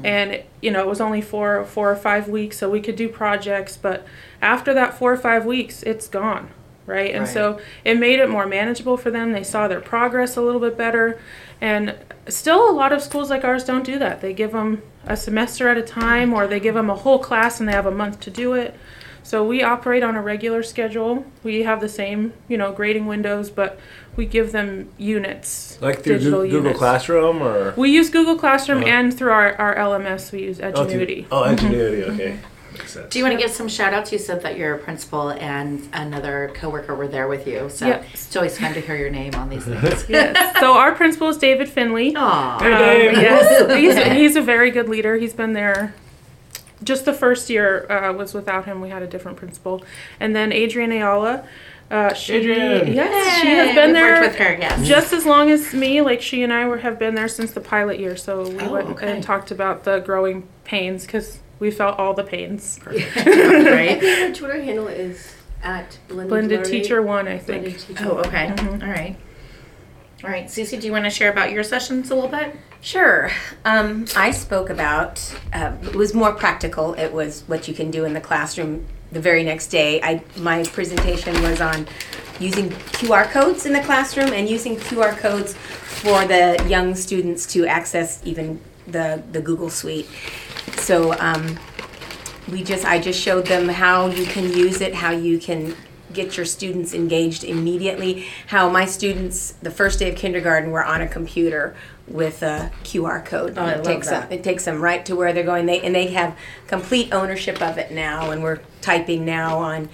And 0.05 0.45
you 0.61 0.71
know, 0.71 0.83
it 0.83 0.87
was 0.87 1.01
only 1.01 1.21
four 1.21 1.65
four 1.65 1.91
or 1.91 1.97
five 1.97 2.29
weeks, 2.29 2.59
so 2.59 2.71
we 2.71 2.81
could 2.81 2.95
do 2.95 3.09
projects. 3.09 3.77
But 3.77 4.07
after 4.41 4.73
that 4.73 4.95
four 4.97 5.13
or 5.13 5.17
five 5.17 5.45
weeks, 5.45 5.83
it's 5.83 6.07
gone 6.07 6.51
right? 6.91 7.15
And 7.15 7.27
so 7.27 7.61
it 7.85 7.99
made 7.99 8.19
it 8.19 8.29
more 8.29 8.47
manageable 8.47 8.97
for 8.97 9.11
them. 9.11 9.33
They 9.33 9.45
saw 9.45 9.69
their 9.69 9.81
progress 9.81 10.37
a 10.37 10.43
little 10.43 10.61
bit 10.61 10.77
better. 10.77 11.19
And 11.61 11.95
still, 12.29 12.71
a 12.71 12.73
lot 12.75 12.93
of 12.93 13.03
schools 13.03 13.31
like 13.31 13.45
ours 13.45 13.65
don't 13.65 13.85
do 13.85 13.99
that. 13.99 14.21
They 14.21 14.33
give 14.35 14.53
them 14.53 14.83
a 15.07 15.17
semester 15.17 15.69
at 15.69 15.79
a 15.79 15.83
time, 15.83 16.33
or 16.35 16.47
they 16.47 16.61
give 16.61 16.75
them 16.75 16.91
a 16.91 16.95
whole 16.95 17.19
class 17.19 17.61
and 17.61 17.69
they 17.69 17.73
have 17.73 17.87
a 17.87 17.91
month 17.91 18.21
to 18.21 18.31
do 18.31 18.53
it. 18.55 18.75
So 19.23 19.45
we 19.47 19.63
operate 19.63 20.03
on 20.03 20.17
a 20.17 20.23
regular 20.23 20.63
schedule. 20.63 21.25
We 21.45 21.63
have 21.63 21.81
the 21.81 21.89
same, 21.91 22.33
you 22.49 22.57
know, 22.57 22.73
grading 22.73 23.07
windows, 23.07 23.51
but 23.51 23.79
we 24.17 24.25
give 24.27 24.51
them 24.53 24.89
units, 24.97 25.79
Like 25.81 26.03
through 26.03 26.19
digital 26.19 26.41
Google, 26.43 26.57
units. 26.63 26.79
Classroom 26.79 27.43
or 27.43 27.75
We 27.77 27.91
use 27.91 28.09
Google 28.11 28.37
Classroom 28.37 28.79
Uh-huh. 28.79 28.89
and 28.89 29.17
through 29.17 29.31
our, 29.31 29.55
our 29.57 29.77
LMS, 29.77 30.33
we 30.33 30.43
use 30.45 30.59
oh, 30.63 30.73
through- 30.87 31.07
Edgenuity. 31.07 31.27
oh, 31.31 31.43
Edgenuity. 31.43 32.03
Okay, 32.14 32.38
makes 32.73 32.93
sense. 32.93 33.12
Do 33.12 33.19
you 33.19 33.25
want 33.25 33.37
to 33.39 33.41
give 33.43 33.50
some 33.50 33.69
shout 33.69 33.93
outs? 33.95 34.12
You 34.12 34.19
said 34.19 34.43
that 34.43 34.57
your 34.57 34.77
principal 34.79 35.31
and 35.31 35.89
another 35.93 36.50
coworker 36.55 36.95
were 36.95 37.09
there 37.09 37.29
with 37.29 37.47
you. 37.47 37.69
So 37.71 37.87
Yes. 37.87 38.05
it's 38.12 38.37
always 38.37 38.59
fun 38.59 38.75
to 38.75 38.81
hear 38.81 38.97
your 38.97 39.11
name 39.11 39.35
on 39.35 39.49
these 39.49 39.65
things. 39.65 40.07
yes. 40.09 40.59
So 40.61 40.75
our 40.75 40.93
principal 40.95 41.29
is 41.29 41.37
David 41.39 41.69
Finley. 41.69 42.15
Aw. 42.17 42.57
Um, 42.57 42.62
yes, 42.65 43.71
he's, 43.77 43.97
he's 44.17 44.37
a 44.37 44.43
very 44.43 44.71
good 44.71 44.89
leader. 44.89 45.17
He's 45.17 45.33
been 45.35 45.53
there. 45.53 45.95
Just 46.83 47.05
the 47.05 47.12
first 47.12 47.50
year 47.50 47.91
uh, 47.93 48.12
was 48.12 48.33
without 48.33 48.65
him. 48.65 48.81
We 48.81 48.89
had 48.89 49.03
a 49.03 49.07
different 49.07 49.37
principal, 49.37 49.85
and 50.19 50.35
then 50.35 50.50
Adrienne 50.53 50.93
Ayala. 50.93 51.47
Uh, 51.91 52.15
she, 52.15 52.37
Adrienne. 52.39 52.95
yes, 52.95 53.41
she 53.43 53.49
Yay, 53.49 53.55
has 53.57 53.75
been 53.75 53.87
we've 53.89 53.95
there 53.97 54.21
with 54.21 54.37
her, 54.37 54.57
yes. 54.59 54.87
just 54.89 55.12
as 55.12 55.27
long 55.27 55.50
as 55.50 55.75
me. 55.75 56.00
Like 56.00 56.23
she 56.23 56.43
and 56.43 56.53
I 56.53 56.67
were 56.67 56.79
have 56.79 56.99
been 56.99 57.17
there 57.17 57.29
since 57.29 57.50
the 57.50 57.61
pilot 57.61 57.99
year. 57.99 58.17
So 58.17 58.49
we 58.49 58.61
Oh, 58.61 58.73
went 58.73 58.89
okay. 58.91 59.12
and 59.12 59.23
talked 59.23 59.50
about 59.50 59.83
the 59.85 59.99
growing 59.99 60.47
pains 60.65 61.05
because 61.05 61.41
we 61.61 61.71
felt 61.71 61.99
all 61.99 62.14
the 62.14 62.25
pains. 62.25 62.81
right? 62.87 62.97
Her 64.02 64.33
Twitter 64.33 64.61
handle 64.61 64.88
is 64.88 65.35
at 65.62 65.99
blended, 66.09 66.29
blended 66.29 66.64
teacher 66.64 67.02
one, 67.02 67.29
I 67.29 67.38
think. 67.38 67.62
Blended 67.62 67.81
teacher. 67.81 68.05
Oh, 68.07 68.19
okay. 68.21 68.49
All 68.49 68.79
right. 68.79 69.17
All 70.25 70.31
right. 70.31 70.47
Cece, 70.47 70.81
do 70.81 70.87
you 70.87 70.93
want 70.93 71.05
to 71.05 71.11
share 71.11 71.31
about 71.31 71.52
your 71.52 71.62
sessions 71.62 72.11
a 72.11 72.14
little 72.14 72.31
bit? 72.31 72.57
Sure. 72.81 73.31
Um, 73.64 74.07
I 74.17 74.31
spoke 74.31 74.71
about 74.71 75.23
uh, 75.52 75.76
it 75.83 75.95
was 75.95 76.14
more 76.14 76.33
practical. 76.33 76.95
It 76.95 77.12
was 77.12 77.43
what 77.47 77.69
you 77.69 77.75
can 77.75 77.90
do 77.90 78.05
in 78.05 78.14
the 78.14 78.21
classroom 78.21 78.87
the 79.12 79.21
very 79.21 79.45
next 79.45 79.69
day. 79.69 80.00
I 80.02 80.23
my 80.37 80.64
presentation 80.64 81.40
was 81.43 81.61
on 81.61 81.87
using 82.38 82.71
QR 82.71 83.31
codes 83.31 83.67
in 83.67 83.75
the 83.75 83.81
classroom 83.81 84.33
and 84.33 84.49
using 84.49 84.76
QR 84.76 85.17
codes 85.19 85.55
for 85.55 86.25
the 86.25 86.64
young 86.69 86.95
students 86.95 87.45
to 87.52 87.67
access 87.67 88.21
even 88.25 88.61
the 88.87 89.23
the 89.33 89.43
Google 89.43 89.69
Suite. 89.69 90.09
So 90.79 91.19
um, 91.19 91.59
we 92.50 92.62
just 92.62 92.85
I 92.85 92.99
just 92.99 93.21
showed 93.21 93.47
them 93.47 93.69
how 93.69 94.07
you 94.07 94.25
can 94.25 94.52
use 94.52 94.81
it, 94.81 94.95
how 94.95 95.11
you 95.11 95.38
can 95.38 95.75
get 96.12 96.37
your 96.37 96.47
students 96.47 96.95
engaged 96.95 97.45
immediately. 97.45 98.26
How 98.49 98.69
my 98.69 98.85
students 98.85 99.52
the 99.62 99.71
first 99.71 99.99
day 99.99 100.11
of 100.11 100.17
kindergarten 100.17 100.71
were 100.71 100.85
on 100.85 101.00
a 101.00 101.09
computer 101.09 101.76
with 102.07 102.43
a 102.43 102.73
QR 102.83 103.25
code. 103.25 103.57
Oh, 103.57 103.62
I 103.62 103.71
it 103.71 103.76
love 103.76 103.87
takes 103.87 104.09
that. 104.09 104.31
them 104.31 104.38
it 104.38 104.43
takes 104.43 104.64
them 104.64 104.81
right 104.81 105.05
to 105.07 105.14
where 105.14 105.33
they're 105.33 105.45
going. 105.45 105.67
They 105.67 105.81
and 105.81 105.95
they 105.95 106.09
have 106.09 106.37
complete 106.67 107.12
ownership 107.12 107.62
of 107.62 107.79
it 107.79 107.93
now 107.93 108.31
and 108.31 108.43
we're 108.43 108.61
typing 108.81 109.25
now 109.25 109.59
on 109.59 109.88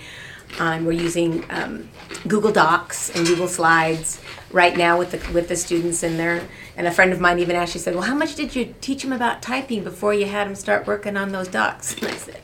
on 0.58 0.85
we're 0.85 0.92
using 0.92 1.44
um, 1.50 1.88
Google 2.26 2.52
Docs 2.52 3.11
and 3.11 3.26
Google 3.26 3.49
Slides 3.49 4.20
right 4.50 4.76
now 4.76 4.99
with 4.99 5.11
the 5.11 5.32
with 5.32 5.49
the 5.49 5.56
students 5.56 6.02
in 6.02 6.16
there. 6.16 6.46
And 6.76 6.87
a 6.87 6.92
friend 6.92 7.12
of 7.12 7.21
mine 7.21 7.38
even 7.38 7.56
asked, 7.56 7.73
she 7.73 7.78
said, 7.78 7.95
"Well, 7.95 8.04
how 8.04 8.14
much 8.14 8.35
did 8.35 8.54
you 8.54 8.75
teach 8.80 9.02
them 9.02 9.12
about 9.12 9.42
typing 9.42 9.83
before 9.83 10.12
you 10.12 10.26
had 10.26 10.47
them 10.47 10.54
start 10.54 10.87
working 10.87 11.16
on 11.16 11.33
those 11.33 11.49
docs?" 11.49 11.95
And 11.95 12.09
I 12.09 12.16
said, 12.16 12.40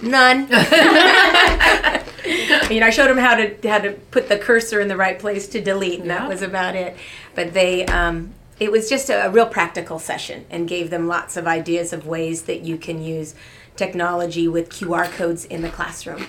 "None." 0.00 0.46
you 2.70 2.80
know, 2.80 2.86
I 2.86 2.90
showed 2.90 3.08
them 3.08 3.18
how 3.18 3.34
to 3.36 3.68
how 3.68 3.78
to 3.78 3.92
put 4.10 4.28
the 4.28 4.38
cursor 4.38 4.80
in 4.80 4.88
the 4.88 4.96
right 4.96 5.18
place 5.18 5.48
to 5.48 5.60
delete, 5.60 5.98
and 5.98 6.08
Yeah. 6.08 6.20
that 6.20 6.28
was 6.28 6.42
about 6.42 6.76
it. 6.76 6.96
But 7.34 7.52
they, 7.52 7.84
um, 7.86 8.32
it 8.60 8.70
was 8.70 8.88
just 8.88 9.10
a, 9.10 9.26
a 9.26 9.30
real 9.30 9.46
practical 9.46 9.98
session, 9.98 10.46
and 10.50 10.68
gave 10.68 10.90
them 10.90 11.08
lots 11.08 11.36
of 11.36 11.46
ideas 11.46 11.92
of 11.92 12.06
ways 12.06 12.42
that 12.42 12.60
you 12.62 12.76
can 12.76 13.02
use 13.02 13.34
technology 13.76 14.46
with 14.46 14.68
QR 14.70 15.10
codes 15.10 15.44
in 15.44 15.62
the 15.62 15.68
classroom. 15.68 16.26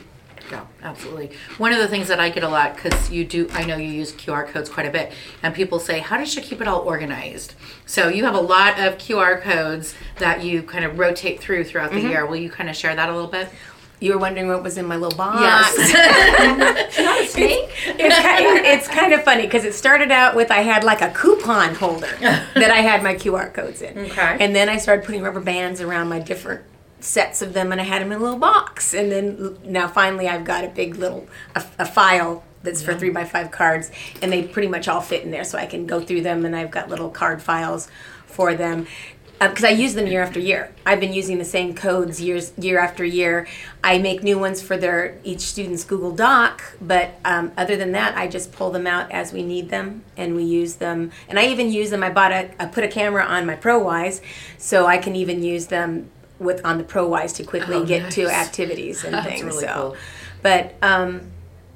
Yeah, 0.51 0.65
absolutely. 0.83 1.31
One 1.57 1.71
of 1.71 1.79
the 1.79 1.87
things 1.87 2.07
that 2.07 2.19
I 2.19 2.29
get 2.29 2.43
a 2.43 2.49
lot 2.49 2.75
because 2.75 3.09
you 3.09 3.25
do, 3.25 3.47
I 3.51 3.65
know 3.65 3.77
you 3.77 3.89
use 3.89 4.11
QR 4.11 4.47
codes 4.47 4.69
quite 4.69 4.85
a 4.85 4.91
bit, 4.91 5.11
and 5.41 5.53
people 5.53 5.79
say, 5.79 5.99
"How 5.99 6.17
does 6.17 6.31
she 6.31 6.41
keep 6.41 6.61
it 6.61 6.67
all 6.67 6.81
organized?" 6.81 7.55
So 7.85 8.09
you 8.09 8.25
have 8.25 8.35
a 8.35 8.41
lot 8.41 8.79
of 8.79 8.97
QR 8.97 9.41
codes 9.41 9.95
that 10.19 10.43
you 10.43 10.61
kind 10.63 10.85
of 10.85 10.99
rotate 10.99 11.39
through 11.39 11.63
throughout 11.65 11.91
the 11.91 11.97
mm-hmm. 11.97 12.09
year. 12.09 12.25
Will 12.25 12.37
you 12.37 12.49
kind 12.49 12.69
of 12.69 12.75
share 12.75 12.95
that 12.95 13.09
a 13.09 13.13
little 13.13 13.29
bit? 13.29 13.49
You 13.99 14.13
were 14.13 14.19
wondering 14.19 14.47
what 14.47 14.61
was 14.61 14.77
in 14.77 14.85
my 14.85 14.97
little 14.97 15.17
box. 15.17 15.39
Yes. 15.41 15.73
Snake? 17.31 17.69
it's 17.87 18.15
kind, 18.15 18.65
it's 18.65 18.87
kind 18.87 19.13
of 19.13 19.23
funny 19.23 19.43
because 19.43 19.63
it 19.63 19.73
started 19.73 20.11
out 20.11 20.35
with 20.35 20.51
I 20.51 20.61
had 20.61 20.83
like 20.83 21.01
a 21.01 21.11
coupon 21.11 21.75
holder 21.75 22.11
that 22.19 22.71
I 22.71 22.81
had 22.81 23.03
my 23.03 23.15
QR 23.15 23.53
codes 23.53 23.81
in. 23.81 23.97
Okay. 23.97 24.37
And 24.39 24.55
then 24.55 24.67
I 24.67 24.77
started 24.77 25.05
putting 25.05 25.21
rubber 25.21 25.39
bands 25.39 25.79
around 25.79 26.09
my 26.09 26.19
different 26.19 26.63
sets 26.99 27.41
of 27.41 27.53
them 27.53 27.71
and 27.71 27.79
I 27.79 27.83
had 27.83 28.01
them 28.01 28.11
in 28.11 28.19
a 28.19 28.23
little 28.23 28.39
box. 28.39 28.93
And 28.93 29.11
then 29.11 29.57
now 29.63 29.87
finally 29.87 30.27
I've 30.27 30.45
got 30.45 30.63
a 30.63 30.69
big 30.69 30.95
little 30.95 31.27
a, 31.55 31.63
a 31.79 31.85
file 31.85 32.43
that's 32.63 32.81
for 32.81 32.95
three 32.95 33.11
by 33.11 33.23
five 33.23 33.51
cards 33.51 33.91
and 34.21 34.31
they 34.31 34.43
pretty 34.43 34.67
much 34.67 34.87
all 34.87 35.01
fit 35.01 35.23
in 35.23 35.31
there 35.31 35.43
so 35.43 35.57
I 35.57 35.67
can 35.67 35.85
go 35.85 36.01
through 36.01 36.21
them 36.21 36.45
and 36.45 36.55
I've 36.55 36.71
got 36.71 36.89
little 36.89 37.09
card 37.09 37.41
files 37.41 37.89
for 38.25 38.55
them 38.55 38.87
because 39.39 39.65
I 39.65 39.69
use 39.69 39.93
them 39.95 40.07
year 40.07 40.21
after 40.21 40.39
year. 40.39 40.73
I've 40.85 40.99
been 40.99 41.11
using 41.11 41.37
the 41.37 41.45
same 41.45 41.75
codes 41.75 42.21
years 42.21 42.53
year 42.57 42.79
after 42.79 43.03
year. 43.03 43.47
I 43.83 43.97
make 43.97 44.23
new 44.23 44.39
ones 44.39 44.61
for 44.61 44.77
their 44.77 45.19
each 45.23 45.41
student's 45.41 45.83
Google 45.83 46.11
Doc, 46.11 46.63
but 46.81 47.19
um, 47.25 47.51
other 47.57 47.75
than 47.75 47.91
that, 47.91 48.17
I 48.17 48.27
just 48.27 48.53
pull 48.53 48.71
them 48.71 48.87
out 48.87 49.11
as 49.11 49.33
we 49.33 49.43
need 49.43 49.69
them 49.69 50.03
and 50.15 50.35
we 50.35 50.43
use 50.43 50.75
them. 50.75 51.11
And 51.27 51.37
I 51.37 51.47
even 51.47 51.71
use 51.71 51.89
them. 51.89 52.01
I 52.01 52.09
bought 52.09 52.31
a 52.31 52.49
I 52.61 52.65
put 52.65 52.83
a 52.83 52.87
camera 52.87 53.23
on 53.25 53.45
my 53.45 53.55
ProWise, 53.55 54.21
so 54.57 54.85
I 54.85 54.97
can 54.97 55.15
even 55.15 55.43
use 55.43 55.67
them 55.67 56.09
with 56.39 56.65
on 56.65 56.77
the 56.77 56.83
Prowise 56.83 57.33
to 57.33 57.43
quickly 57.43 57.75
Oh, 57.77 57.85
get 57.85 58.11
to 58.13 58.27
activities 58.27 59.03
and 59.03 59.13
That's 59.15 59.27
things. 59.27 59.43
really 59.43 59.65
so, 59.65 59.73
cool. 59.73 59.95
but. 60.41 60.75
Um, 60.81 61.31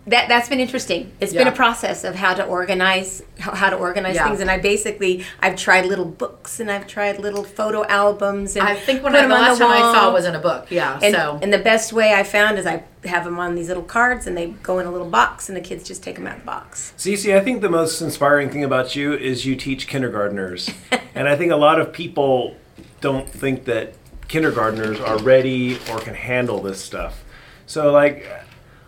that, 0.07 0.27
that's 0.27 0.49
been 0.49 0.59
interesting. 0.59 1.11
It's 1.19 1.33
been 1.33 1.47
a 1.47 1.51
process 1.51 2.03
of 2.03 2.15
how 2.15 2.33
to 2.33 2.43
organize 2.43 3.21
how, 3.37 3.53
how 3.53 3.69
to 3.69 3.75
organize 3.75 4.15
Yeah. 4.15 4.27
things, 4.27 4.39
and 4.39 4.49
I 4.49 4.57
basically 4.57 5.23
I've 5.39 5.55
tried 5.55 5.85
little 5.85 6.05
books 6.05 6.59
and 6.59 6.71
I've 6.71 6.87
tried 6.87 7.19
little 7.19 7.43
photo 7.43 7.85
albums. 7.85 8.55
And 8.55 8.67
I 8.67 8.73
think 8.73 9.03
when 9.03 9.11
put 9.11 9.19
I, 9.19 9.21
them 9.21 9.29
the 9.29 9.35
on 9.35 9.41
last 9.43 9.59
time 9.59 9.69
I 9.71 9.81
wall. 9.81 9.93
saw 9.93 10.11
was 10.13 10.25
in 10.25 10.33
a 10.33 10.39
book. 10.39 10.71
Yeah. 10.71 10.99
And, 11.03 11.13
so 11.13 11.37
and 11.43 11.53
the 11.53 11.59
best 11.59 11.93
way 11.93 12.15
I 12.15 12.23
found 12.23 12.57
is 12.57 12.65
I 12.65 12.83
have 13.05 13.23
them 13.23 13.37
on 13.37 13.53
these 13.53 13.67
little 13.67 13.83
cards 13.83 14.25
and 14.25 14.35
they 14.35 14.47
go 14.63 14.79
in 14.79 14.87
a 14.87 14.91
little 14.91 15.09
box 15.09 15.47
and 15.47 15.55
the 15.55 15.61
kids 15.61 15.83
just 15.83 16.01
take 16.01 16.15
them 16.15 16.25
out 16.25 16.37
of 16.37 16.41
the 16.41 16.45
box. 16.47 16.91
Cece, 16.97 17.35
I 17.35 17.41
think 17.41 17.61
the 17.61 17.69
most 17.69 18.01
inspiring 18.01 18.49
thing 18.49 18.63
about 18.63 18.95
you 18.95 19.13
is 19.13 19.45
you 19.45 19.55
teach 19.55 19.87
kindergartners. 19.87 20.71
and 21.13 21.27
I 21.29 21.35
think 21.35 21.51
a 21.51 21.55
lot 21.57 21.79
of 21.79 21.93
people 21.93 22.55
don't 22.99 23.29
think 23.29 23.65
that 23.65 23.93
kindergartners 24.29 25.01
are 25.01 25.17
ready 25.17 25.77
or 25.91 25.99
can 25.99 26.13
handle 26.13 26.61
this 26.61 26.81
stuff. 26.81 27.25
So, 27.65 27.91
like, 27.91 28.25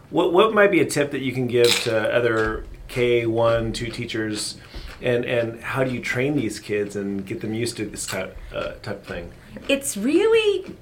what, 0.10 0.32
what 0.32 0.54
might 0.54 0.72
be 0.72 0.80
a 0.80 0.86
tip 0.86 1.12
that 1.12 1.22
you 1.22 1.34
can 1.34 1.48
give 1.48 1.70
to 1.82 2.16
other 2.16 2.66
K1, 2.88 3.74
2 3.74 3.88
teachers? 3.88 4.58
And, 5.02 5.26
and 5.26 5.62
how 5.62 5.84
do 5.84 5.92
you 5.92 6.00
train 6.00 6.36
these 6.36 6.60
kids 6.60 6.96
and 6.96 7.26
get 7.26 7.42
them 7.42 7.54
used 7.54 7.76
to 7.78 7.86
this 7.86 8.06
type, 8.06 8.38
uh, 8.54 8.74
type 8.84 9.02
of 9.02 9.06
thing? 9.06 9.32
It's 9.68 9.98
really, 9.98 10.76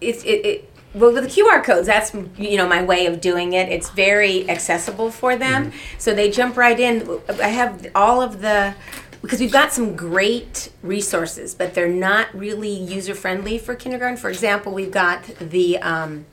it's 0.00 0.22
it, 0.24 0.44
it 0.44 0.70
well 0.96 1.12
with 1.12 1.24
the 1.24 1.30
QR 1.30 1.62
codes. 1.62 1.86
That's 1.86 2.12
you 2.36 2.56
know 2.56 2.66
my 2.68 2.82
way 2.82 3.06
of 3.06 3.20
doing 3.20 3.52
it. 3.52 3.68
It's 3.68 3.90
very 3.90 4.48
accessible 4.48 5.10
for 5.10 5.36
them, 5.36 5.72
so 5.98 6.14
they 6.14 6.30
jump 6.30 6.56
right 6.56 6.78
in. 6.78 7.20
I 7.28 7.48
have 7.48 7.86
all 7.94 8.20
of 8.22 8.40
the. 8.40 8.74
Because 9.26 9.40
we've 9.40 9.52
got 9.52 9.72
some 9.72 9.96
great 9.96 10.70
resources, 10.82 11.54
but 11.54 11.74
they're 11.74 11.88
not 11.88 12.32
really 12.32 12.70
user 12.72 13.14
friendly 13.14 13.58
for 13.58 13.74
kindergarten. 13.74 14.16
For 14.16 14.30
example, 14.30 14.72
we've 14.72 14.92
got 14.92 15.24
the 15.40 15.78
um, 15.78 16.26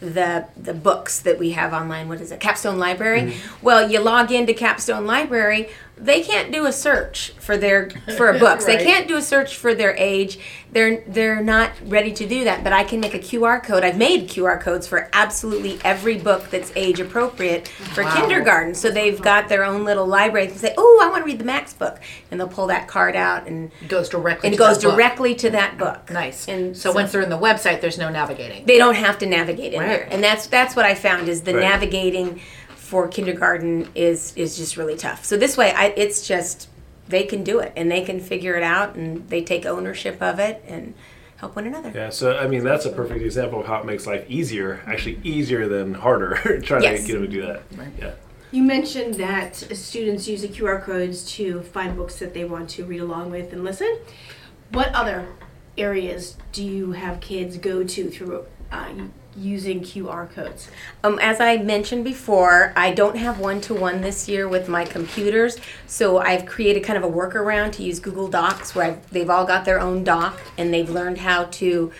the 0.00 0.46
the 0.56 0.74
books 0.74 1.20
that 1.20 1.38
we 1.38 1.50
have 1.52 1.72
online. 1.72 2.08
What 2.08 2.20
is 2.20 2.32
it? 2.32 2.40
Capstone 2.40 2.78
Library. 2.78 3.34
Well, 3.62 3.90
you 3.90 4.00
log 4.00 4.32
into 4.32 4.54
Capstone 4.54 5.06
Library. 5.06 5.68
They 6.00 6.22
can't 6.22 6.50
do 6.50 6.66
a 6.66 6.72
search 6.72 7.32
for 7.38 7.56
their 7.56 7.90
for 8.16 8.30
a 8.30 8.38
books. 8.38 8.64
They 8.70 8.82
can't 8.82 9.06
do 9.08 9.16
a 9.16 9.22
search 9.22 9.56
for 9.56 9.74
their 9.74 9.94
age. 9.96 10.38
They're 10.72 11.02
they're 11.06 11.42
not 11.42 11.72
ready 11.84 12.12
to 12.12 12.26
do 12.26 12.44
that. 12.44 12.62
But 12.64 12.72
I 12.72 12.84
can 12.84 13.00
make 13.00 13.12
a 13.14 13.18
QR 13.18 13.62
code. 13.62 13.82
I've 13.84 13.96
made 13.98 14.28
QR 14.28 14.60
codes 14.60 14.86
for 14.86 15.08
absolutely 15.12 15.78
every 15.84 16.16
book 16.16 16.48
that's 16.50 16.72
age 16.76 17.00
appropriate 17.00 17.66
for 17.68 18.04
Wow. 18.04 18.14
kindergarten. 18.14 18.74
So 18.74 18.90
they've 18.90 19.20
got 19.20 19.48
their 19.48 19.64
own 19.64 19.84
little 19.84 20.06
library. 20.06 20.46
They 20.46 20.56
say, 20.56 20.74
"Oh, 20.78 21.00
I 21.02 21.08
want 21.08 21.22
to 21.22 21.26
read 21.26 21.38
the 21.40 21.44
Max 21.44 21.72
book," 21.72 21.98
and 22.30 22.38
they'll 22.40 22.48
pull 22.48 22.68
that 22.68 22.86
card 22.88 23.16
out 23.16 23.46
and 23.46 23.70
it 23.82 23.88
goes 23.88 24.08
directly. 24.08 24.46
and 24.48 24.54
to 24.56 24.58
goes 24.58 24.78
that 24.78 24.84
book. 24.86 24.94
directly 24.96 25.34
to 25.34 25.50
that 25.50 25.76
book. 25.76 26.10
Nice. 26.10 26.46
And 26.48 26.76
so, 26.76 26.92
once 26.92 27.12
they're 27.12 27.20
in 27.22 27.30
the 27.30 27.38
website, 27.38 27.80
there's 27.80 27.98
no 27.98 28.08
navigating. 28.08 28.64
they 28.66 28.78
don't 28.78 28.94
have 28.94 29.18
to 29.18 29.26
navigate 29.26 29.74
in 29.74 29.80
Right. 29.80 29.88
there 29.88 30.08
and 30.10 30.22
that's 30.22 30.46
that's 30.46 30.74
what 30.76 30.84
i 30.84 30.94
found 30.94 31.28
is 31.28 31.42
the 31.42 31.54
Right. 31.54 31.62
navigating 31.62 32.40
for 32.90 33.06
kindergarten 33.08 33.88
is 33.94 34.32
is 34.36 34.56
just 34.56 34.76
really 34.76 34.96
tough 34.96 35.24
so 35.24 35.36
this 35.36 35.56
way 35.56 35.72
I, 35.72 35.86
it's 35.96 36.26
just 36.26 36.68
they 37.08 37.22
can 37.24 37.44
do 37.44 37.60
it 37.60 37.72
and 37.76 37.90
they 37.90 38.02
can 38.02 38.18
figure 38.20 38.56
it 38.56 38.62
out 38.64 38.96
and 38.96 39.28
they 39.28 39.42
take 39.42 39.64
ownership 39.64 40.20
of 40.20 40.38
it 40.40 40.62
and 40.66 40.94
help 41.36 41.54
one 41.56 41.66
another 41.66 41.90
Yeah, 41.94 42.10
so 42.10 42.36
I 42.36 42.46
mean, 42.48 42.62
that's 42.64 42.84
a 42.86 42.90
perfect 42.90 43.22
example 43.22 43.60
of 43.60 43.66
how 43.66 43.78
it 43.80 43.86
makes 43.86 44.06
life 44.06 44.24
easier, 44.28 44.80
actually 44.86 45.18
easier 45.24 45.66
than 45.68 45.94
harder, 45.94 46.60
trying 46.62 46.82
Yes. 46.82 47.00
to 47.02 47.06
get 47.06 47.12
them 47.14 47.22
to 47.22 47.28
do 47.28 47.42
that. 47.46 47.62
Right. 47.76 47.88
Yeah. 47.98 48.12
You 48.52 48.62
mentioned 48.62 49.14
that 49.14 49.56
students 49.56 50.28
use 50.28 50.42
the 50.42 50.48
QR 50.48 50.82
codes 50.82 51.24
to 51.36 51.62
find 51.62 51.96
books 51.96 52.18
that 52.18 52.34
they 52.34 52.44
want 52.44 52.68
to 52.70 52.84
read 52.84 53.00
along 53.00 53.30
with 53.30 53.52
and 53.54 53.64
listen. 53.64 53.92
What 54.72 54.88
other 54.94 55.28
areas 55.78 56.36
do 56.52 56.62
you 56.64 56.92
have 56.92 57.20
kids 57.20 57.56
go 57.56 57.84
to 57.84 58.10
through 58.10 58.44
uh, 58.70 58.92
using 59.36 59.80
QR 59.80 60.30
codes? 60.30 60.68
Um, 61.04 61.18
as 61.20 61.40
I 61.40 61.58
mentioned 61.58 62.04
before, 62.04 62.72
I 62.76 62.92
don't 62.92 63.16
have 63.16 63.38
one 63.38 63.60
to 63.62 63.74
one 63.74 64.00
this 64.00 64.28
year 64.28 64.48
with 64.48 64.68
my 64.68 64.84
computers, 64.84 65.56
so 65.86 66.18
I've 66.18 66.46
created 66.46 66.82
kind 66.82 66.96
of 66.96 67.04
a 67.04 67.12
workaround 67.14 67.72
to 67.72 67.82
use 67.82 68.00
Google 68.00 68.28
Docs 68.28 68.74
where 68.74 68.86
I've, 68.86 69.10
they've 69.10 69.30
all 69.30 69.44
got 69.44 69.64
their 69.64 69.80
own 69.80 70.04
doc 70.04 70.40
and 70.58 70.72
they've 70.72 70.88
learned 70.88 71.18
how 71.18 71.44
to 71.44 71.92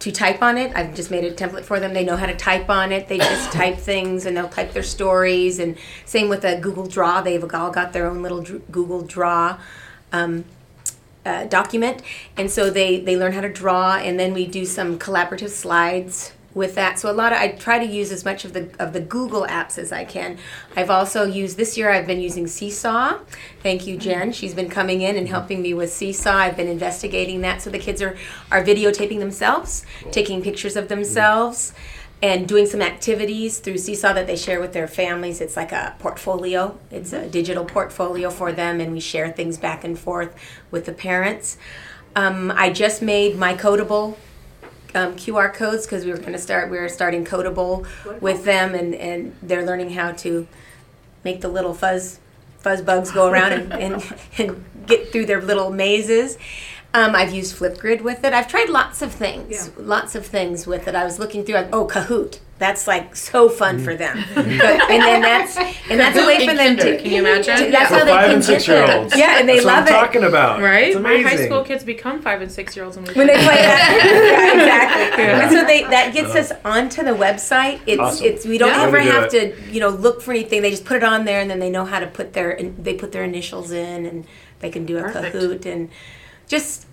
to 0.00 0.12
type 0.12 0.42
on 0.42 0.56
it. 0.56 0.74
I've 0.76 0.94
just 0.94 1.10
made 1.10 1.24
a 1.24 1.32
template 1.32 1.64
for 1.64 1.80
them. 1.80 1.92
They 1.92 2.04
know 2.04 2.16
how 2.16 2.26
to 2.26 2.36
type 2.36 2.70
on 2.70 2.92
it. 2.92 3.08
They 3.08 3.18
just 3.18 3.52
type 3.52 3.78
things 3.78 4.26
and 4.26 4.36
they'll 4.36 4.48
type 4.48 4.72
their 4.72 4.82
stories. 4.82 5.58
And 5.58 5.76
same 6.04 6.28
with 6.28 6.44
a 6.44 6.60
Google 6.60 6.86
Draw. 6.86 7.22
They've 7.22 7.42
all 7.52 7.70
got 7.70 7.92
their 7.92 8.06
own 8.06 8.22
little 8.22 8.42
Google 8.42 9.02
Draw. 9.02 9.58
Um, 10.12 10.44
uh, 11.26 11.44
document 11.44 12.00
and 12.38 12.50
so 12.50 12.70
they 12.70 13.00
they 13.00 13.14
learn 13.14 13.32
how 13.32 13.42
to 13.42 13.52
draw 13.52 13.96
and 13.96 14.18
then 14.18 14.32
we 14.32 14.46
do 14.46 14.64
some 14.64 14.98
collaborative 14.98 15.50
slides 15.50 16.32
with 16.58 16.74
that. 16.74 16.98
So 16.98 17.10
a 17.10 17.14
lot 17.14 17.32
of 17.32 17.38
i 17.38 17.48
try 17.52 17.78
to 17.78 17.86
use 17.86 18.12
as 18.12 18.24
much 18.24 18.44
of 18.44 18.52
the 18.52 18.68
of 18.78 18.92
the 18.92 19.00
google 19.00 19.46
apps 19.46 19.78
as 19.78 19.92
i 19.92 20.04
can. 20.04 20.36
I've 20.76 20.90
also 20.90 21.24
used 21.24 21.56
this 21.56 21.78
year 21.78 21.90
i've 21.90 22.06
been 22.06 22.20
using 22.20 22.46
seesaw. 22.46 23.18
Thank 23.62 23.86
you 23.86 23.96
jen. 23.96 24.20
Mm-hmm. 24.20 24.30
She's 24.32 24.52
been 24.52 24.68
coming 24.68 25.00
in 25.00 25.16
and 25.16 25.28
helping 25.28 25.62
me 25.62 25.72
with 25.72 25.90
seesaw. 25.90 26.36
I've 26.36 26.56
been 26.56 26.68
investigating 26.68 27.40
that. 27.42 27.62
So 27.62 27.70
the 27.70 27.78
kids 27.78 28.02
are 28.02 28.18
are 28.50 28.62
videotaping 28.62 29.20
themselves 29.20 29.86
taking 30.10 30.42
pictures 30.42 30.76
of 30.76 30.84
mm-hmm. 30.84 30.96
themselves 30.96 31.72
and 32.20 32.48
doing 32.48 32.66
some 32.66 32.82
activities 32.82 33.60
through 33.60 33.78
Seesaw 33.78 34.12
that 34.14 34.26
they 34.26 34.34
share 34.34 34.60
with 34.60 34.72
their 34.72 34.88
families. 34.88 35.40
It's 35.40 35.56
like 35.56 35.70
a 35.70 35.94
portfolio. 36.00 36.76
It's 36.90 37.12
a 37.12 37.20
mm-hmm. 37.20 37.30
digital 37.30 37.64
portfolio 37.64 38.28
for 38.30 38.50
them, 38.50 38.80
and 38.80 38.92
we 38.92 38.98
share 38.98 39.30
things 39.30 39.56
back 39.56 39.84
and 39.84 39.96
forth 39.96 40.34
with 40.72 40.84
the 40.86 40.92
parents. 40.92 41.58
Um, 42.16 42.50
I 42.50 42.70
just 42.70 43.02
made 43.02 43.36
my 43.36 43.54
codable 43.54 44.16
um, 44.94 45.14
QR 45.16 45.52
codes 45.52 45.86
because 45.86 46.04
we 46.04 46.10
were 46.10 46.18
going 46.18 46.32
to 46.32 46.38
start. 46.38 46.70
We 46.70 46.78
were 46.78 46.88
starting 46.88 47.24
Kodable 47.24 47.86
with 48.20 48.44
them, 48.44 48.74
and 48.74 48.94
and 48.94 49.36
they're 49.42 49.64
learning 49.64 49.90
how 49.90 50.12
to 50.12 50.46
make 51.24 51.40
the 51.40 51.48
little 51.48 51.74
fuzz 51.74 52.20
fuzz 52.58 52.82
bugs 52.82 53.10
go 53.10 53.28
around 53.28 53.52
and, 53.52 53.72
and, 53.72 54.14
and 54.38 54.64
get 54.86 55.12
through 55.12 55.26
their 55.26 55.40
little 55.40 55.70
mazes. 55.70 56.38
Um, 56.94 57.14
I've 57.14 57.32
used 57.32 57.54
Flipgrid 57.56 58.00
with 58.00 58.24
it. 58.24 58.32
I've 58.32 58.48
tried 58.48 58.70
lots 58.70 59.02
of 59.02 59.12
things, 59.12 59.70
lots 59.76 60.14
of 60.14 60.26
things 60.26 60.66
with 60.66 60.88
it. 60.88 60.94
I 60.94 61.04
was 61.04 61.18
looking 61.18 61.44
through. 61.44 61.68
Oh, 61.72 61.86
Kahoot! 61.86 62.38
That's 62.58 62.88
like 62.88 63.14
so 63.14 63.48
fun 63.48 63.78
for 63.78 63.94
them. 63.94 64.18
But- 64.34 64.46
and 64.46 65.02
then 65.02 65.20
that's 65.22 65.56
and 65.56 66.00
that's 66.00 66.18
a 66.18 66.26
way 66.26 66.44
for 66.46 66.54
them 66.54 66.76
to. 66.76 66.96
can 66.98 67.10
you 67.12 67.20
imagine? 67.20 67.70
That's 67.70 67.88
For 67.88 67.98
how 67.98 68.04
they 68.04 68.10
five 68.10 68.24
can 68.26 68.34
and 68.34 68.44
six 68.44 68.66
year 68.66 68.84
olds. 68.92 69.16
Yeah, 69.16 69.38
and 69.38 69.48
they 69.48 69.54
That's 69.56 69.66
love 69.66 69.84
what 69.84 69.92
I'm 69.92 70.02
it. 70.02 70.06
talking 70.06 70.24
about. 70.24 70.60
Right? 70.60 70.88
It's 70.88 70.98
My 70.98 71.18
high 71.20 71.36
school 71.46 71.62
kids 71.62 71.84
become 71.84 72.20
five 72.20 72.42
and 72.42 72.50
six 72.50 72.74
year 72.74 72.84
olds 72.84 72.96
when 72.96 73.06
we 73.06 73.14
when 73.14 73.26
they 73.28 73.34
play 73.34 73.62
that. 73.62 74.00
yeah, 74.56 74.60
exactly. 74.60 75.24
Yeah. 75.24 75.40
And 75.42 75.50
so 75.52 75.64
they 75.64 75.82
that 75.84 76.12
gets 76.12 76.34
us 76.34 76.50
onto 76.64 77.04
the 77.04 77.12
website. 77.12 77.80
It's 77.86 78.00
Awesome. 78.00 78.26
it's 78.26 78.44
we 78.44 78.58
don't 78.58 78.70
Yeah. 78.70 78.82
ever 78.82 78.98
Way 78.98 79.04
to 79.04 79.10
do 79.12 79.16
have 79.20 79.30
to 79.30 79.70
you 79.72 79.78
know 79.80 79.90
look 79.90 80.20
for 80.20 80.32
anything. 80.32 80.62
They 80.62 80.70
just 80.72 80.84
put 80.84 80.96
it 80.96 81.04
on 81.04 81.24
there, 81.26 81.40
and 81.40 81.48
then 81.48 81.60
they 81.60 81.70
know 81.70 81.84
how 81.84 82.00
to 82.00 82.08
put 82.08 82.32
their 82.32 82.58
they 82.78 82.94
put 82.94 83.12
their 83.12 83.22
initials 83.22 83.70
in, 83.70 84.04
and 84.04 84.26
they 84.58 84.70
can 84.70 84.84
do 84.84 84.98
a 84.98 85.02
Perfect. 85.02 85.36
Kahoot 85.36 85.64
and 85.66 85.90
just 86.48 86.86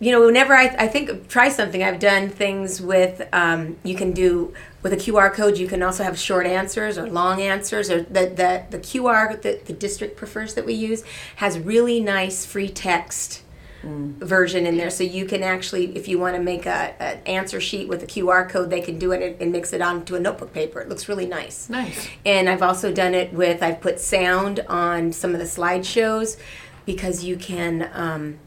you 0.00 0.10
know, 0.10 0.26
whenever 0.26 0.54
I, 0.54 0.64
I 0.78 0.88
think 0.88 1.28
try 1.28 1.48
something, 1.48 1.82
I've 1.82 2.00
done 2.00 2.28
things 2.28 2.80
with, 2.82 3.26
um, 3.32 3.76
you 3.84 3.94
can 3.94 4.10
do 4.12 4.52
with 4.84 4.92
a 4.92 4.96
QR 4.96 5.32
code, 5.32 5.58
you 5.58 5.66
can 5.66 5.82
also 5.82 6.04
have 6.04 6.16
short 6.16 6.46
answers 6.46 6.98
or 6.98 7.08
long 7.08 7.40
answers, 7.40 7.90
or 7.90 8.02
the, 8.02 8.26
the, 8.26 8.64
the 8.70 8.78
QR 8.78 9.40
that 9.42 9.64
the 9.64 9.72
district 9.72 10.16
prefers 10.16 10.54
that 10.54 10.66
we 10.66 10.74
use 10.74 11.02
has 11.36 11.58
really 11.58 12.00
nice 12.00 12.44
free 12.44 12.68
text 12.68 13.42
version 13.82 14.66
in 14.66 14.76
there. 14.76 14.90
So 14.90 15.02
you 15.02 15.24
can 15.26 15.42
actually, 15.42 15.96
if 15.96 16.06
you 16.06 16.18
want 16.18 16.36
to 16.36 16.42
make 16.42 16.66
a, 16.66 16.94
an 17.02 17.18
answer 17.26 17.60
sheet 17.60 17.88
with 17.88 18.02
a 18.02 18.06
QR 18.06 18.48
code, 18.48 18.70
they 18.70 18.80
can 18.80 18.98
do 18.98 19.12
it 19.12 19.22
and, 19.22 19.40
and 19.40 19.52
mix 19.52 19.72
it 19.72 19.80
onto 19.80 20.16
a 20.16 20.20
notebook 20.20 20.52
paper. 20.52 20.80
It 20.80 20.88
looks 20.88 21.08
really 21.08 21.26
nice. 21.26 21.68
Nice. 21.68 22.08
And 22.24 22.48
I've 22.48 22.62
also 22.62 22.92
done 22.92 23.14
it 23.14 23.32
with, 23.32 23.62
I've 23.62 23.80
put 23.80 24.00
sound 24.00 24.60
on 24.68 25.12
some 25.12 25.32
of 25.32 25.38
the 25.38 25.46
slideshows 25.46 26.38
because 26.84 27.24
you 27.24 27.36
can 27.36 27.90
um, 27.94 28.38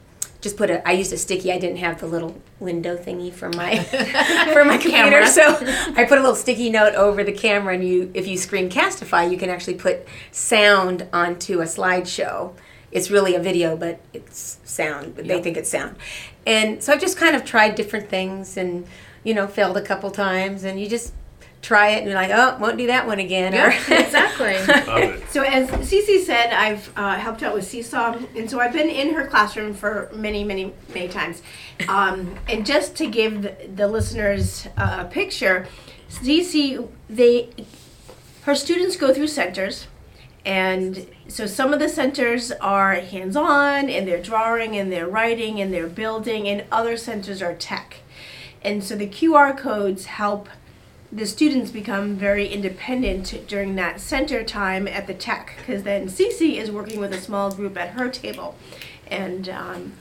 just 0.48 0.58
put 0.58 0.70
a, 0.70 0.88
I 0.88 0.94
used 0.94 1.12
a 1.12 1.18
sticky, 1.18 1.52
I 1.52 1.60
didn't 1.60 1.78
have 1.78 2.00
the 2.00 2.08
little 2.08 2.42
window 2.60 2.96
thingy 2.96 3.34
for 3.34 3.50
my, 3.50 3.80
for 4.54 4.64
my 4.64 4.78
computer. 4.78 5.22
Camera. 5.22 5.28
So 5.28 5.44
I 5.96 6.06
put 6.08 6.18
a 6.18 6.22
little 6.22 6.36
sticky 6.36 6.70
note 6.70 6.96
over 6.96 7.22
the 7.24 7.34
camera 7.34 7.74
and 7.74 7.84
you, 7.84 8.10
if 8.14 8.28
you 8.28 8.38
screencastify, 8.38 9.30
you 9.30 9.38
can 9.38 9.50
actually 9.50 9.74
put 9.74 10.08
sound 10.32 11.08
onto 11.12 11.60
a 11.60 11.66
slideshow. 11.66 12.54
It's 12.92 13.12
really 13.12 13.36
a 13.36 13.40
video, 13.40 13.76
but 13.76 14.00
it's 14.14 14.60
sound. 14.64 15.16
But 15.18 15.28
They 15.28 15.42
think 15.42 15.58
it's 15.58 15.70
sound. 15.70 15.98
And 16.46 16.82
so 16.82 16.94
I've 16.94 17.02
just 17.02 17.18
kind 17.18 17.36
of 17.36 17.44
tried 17.44 17.76
different 17.76 18.08
things 18.08 18.56
and, 18.56 18.88
you 19.26 19.34
know, 19.34 19.48
failed 19.48 19.76
a 19.76 19.82
couple 19.82 20.10
times 20.12 20.64
and 20.64 20.80
you 20.80 20.88
just 20.88 21.14
try 21.62 21.90
it 21.90 21.98
and 22.00 22.06
you're 22.06 22.16
like, 22.16 22.32
oh, 22.32 22.58
won't 22.60 22.78
do 22.78 22.88
that 22.88 23.08
one 23.08 23.20
again. 23.20 23.54
Or- 23.54 23.70
exactly. 23.94 24.54
Love 24.68 24.98
it. 25.04 25.30
So 25.30 25.44
as 25.44 25.70
Cece 25.70 26.24
said, 26.24 26.54
I've 26.54 26.92
uh, 26.96 27.16
helped 27.16 27.44
out 27.44 27.54
with 27.54 27.66
Seesaw, 27.66 28.18
and 28.36 28.50
so 28.50 28.60
I've 28.60 28.74
been 28.74 28.90
in 28.90 29.14
her 29.14 29.26
classroom 29.28 29.74
for 29.74 30.10
many, 30.14 30.44
many, 30.44 30.74
many 30.94 31.08
times. 31.08 31.42
Um, 31.88 32.36
and 32.48 32.66
just 32.66 32.96
to 32.98 33.08
give 33.08 33.42
the, 33.42 33.56
the 33.76 33.88
listeners 33.88 34.68
uh, 34.78 35.06
a 35.06 35.06
picture, 35.06 35.68
Cece, 36.10 36.88
they, 37.10 37.50
her 38.44 38.56
students 38.56 38.96
go 38.96 39.14
through 39.14 39.28
centers, 39.28 39.88
and 40.46 41.08
so 41.28 41.46
some 41.46 41.74
of 41.74 41.80
the 41.80 41.90
centers 41.90 42.54
are 42.54 42.94
hands-on, 42.96 43.90
and 43.90 44.08
they're 44.08 44.22
drawing, 44.22 44.78
and 44.78 44.92
they're 44.92 45.08
writing, 45.08 45.60
and 45.60 45.74
they're 45.74 45.88
building, 45.88 46.48
and 46.48 46.64
other 46.72 46.96
centers 46.96 47.42
are 47.42 47.54
tech. 47.54 47.98
And 48.62 48.84
so 48.84 48.96
the 48.96 49.08
QR 49.08 49.58
codes 49.58 50.06
help 50.06 50.48
the 51.12 51.26
students 51.26 51.72
become 51.72 52.16
very 52.16 52.48
independent 52.48 53.48
during 53.48 53.76
that 53.76 54.00
center 54.00 54.44
time 54.44 54.88
at 54.88 55.08
the 55.08 55.14
tech 55.14 55.54
because 55.58 55.84
then 55.84 56.08
Cece 56.08 56.58
is 56.58 56.70
working 56.70 57.00
with 57.00 57.14
a 57.14 57.22
small 57.22 57.52
group 57.52 57.78
at 57.78 57.90
her 57.92 58.10
table. 58.10 58.56
And 59.10 59.48
um, 59.48 59.94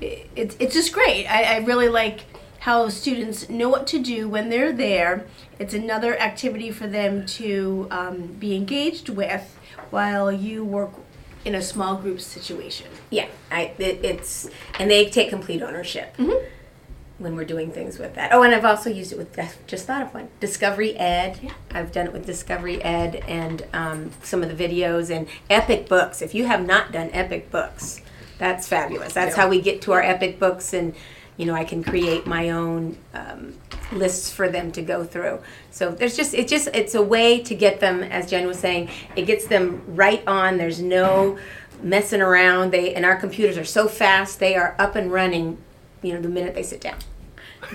it, 0.00 0.30
it's, 0.36 0.56
it's 0.60 0.74
just 0.74 0.92
great. 0.92 1.26
I, 1.26 1.56
I 1.56 1.58
really 1.58 1.88
like 1.88 2.20
how 2.60 2.88
students 2.88 3.48
know 3.48 3.68
what 3.68 3.88
to 3.88 3.98
do 3.98 4.28
when 4.28 4.48
they're 4.48 4.72
there. 4.72 5.26
It's 5.58 5.74
another 5.74 6.16
activity 6.16 6.70
for 6.70 6.86
them 6.86 7.26
to 7.26 7.88
um, 7.90 8.26
be 8.38 8.54
engaged 8.54 9.08
with 9.08 9.58
while 9.90 10.30
you 10.30 10.64
work 10.64 10.92
in 11.44 11.56
a 11.56 11.62
small 11.62 11.96
group 11.96 12.20
situation. 12.20 12.86
Yeah, 13.10 13.26
I 13.50 13.72
it, 13.78 14.04
it's 14.04 14.48
and 14.78 14.88
they 14.88 15.10
take 15.10 15.28
complete 15.28 15.60
ownership 15.60 16.14
when 17.22 17.36
we're 17.36 17.44
doing 17.44 17.70
things 17.70 17.98
with 17.98 18.14
that. 18.14 18.32
Oh, 18.32 18.42
and 18.42 18.54
I've 18.54 18.64
also 18.64 18.90
used 18.90 19.12
it 19.12 19.18
with 19.18 19.38
I 19.38 19.50
just 19.66 19.86
thought 19.86 20.02
of 20.02 20.14
one 20.14 20.28
Discovery 20.40 20.96
Ed. 20.96 21.38
Yeah. 21.42 21.52
I've 21.70 21.92
done 21.92 22.06
it 22.06 22.12
with 22.12 22.26
Discovery 22.26 22.82
Ed 22.82 23.16
and 23.26 23.66
um, 23.72 24.10
some 24.22 24.42
of 24.42 24.56
the 24.56 24.68
videos 24.68 25.14
and 25.14 25.28
Epic 25.48 25.88
Books. 25.88 26.22
If 26.22 26.34
you 26.34 26.46
have 26.46 26.66
not 26.66 26.92
done 26.92 27.10
Epic 27.12 27.50
Books, 27.50 28.00
that's 28.38 28.66
fabulous. 28.68 29.12
That's 29.12 29.36
how 29.36 29.48
we 29.48 29.60
get 29.60 29.82
to 29.82 29.92
our 29.92 30.02
Epic 30.02 30.38
Books 30.38 30.72
and. 30.72 30.94
You 31.38 31.46
know, 31.46 31.54
I 31.54 31.64
can 31.64 31.82
create 31.82 32.26
my 32.26 32.50
own 32.50 32.98
um, 33.14 33.54
lists 33.90 34.30
for 34.30 34.50
them 34.50 34.70
to 34.72 34.82
go 34.82 35.02
through. 35.02 35.40
So 35.70 35.90
there's 35.90 36.14
just 36.14 36.34
it's 36.34 36.50
just 36.50 36.68
it's 36.74 36.94
a 36.94 37.02
way 37.02 37.40
to 37.42 37.54
get 37.54 37.80
them, 37.80 38.02
as 38.02 38.30
Jen 38.30 38.46
was 38.46 38.58
saying, 38.58 38.90
it 39.16 39.22
gets 39.22 39.46
them 39.46 39.82
right 39.88 40.22
on. 40.26 40.58
There's 40.58 40.80
no 40.80 41.38
messing 41.82 42.20
around. 42.20 42.70
They 42.70 42.94
and 42.94 43.04
our 43.04 43.16
computers 43.16 43.56
are 43.56 43.64
so 43.64 43.88
fast; 43.88 44.40
they 44.40 44.56
are 44.56 44.74
up 44.78 44.94
and 44.94 45.10
running. 45.10 45.58
You 46.02 46.14
know, 46.14 46.20
the 46.20 46.28
minute 46.28 46.54
they 46.54 46.62
sit 46.62 46.80
down. 46.80 46.98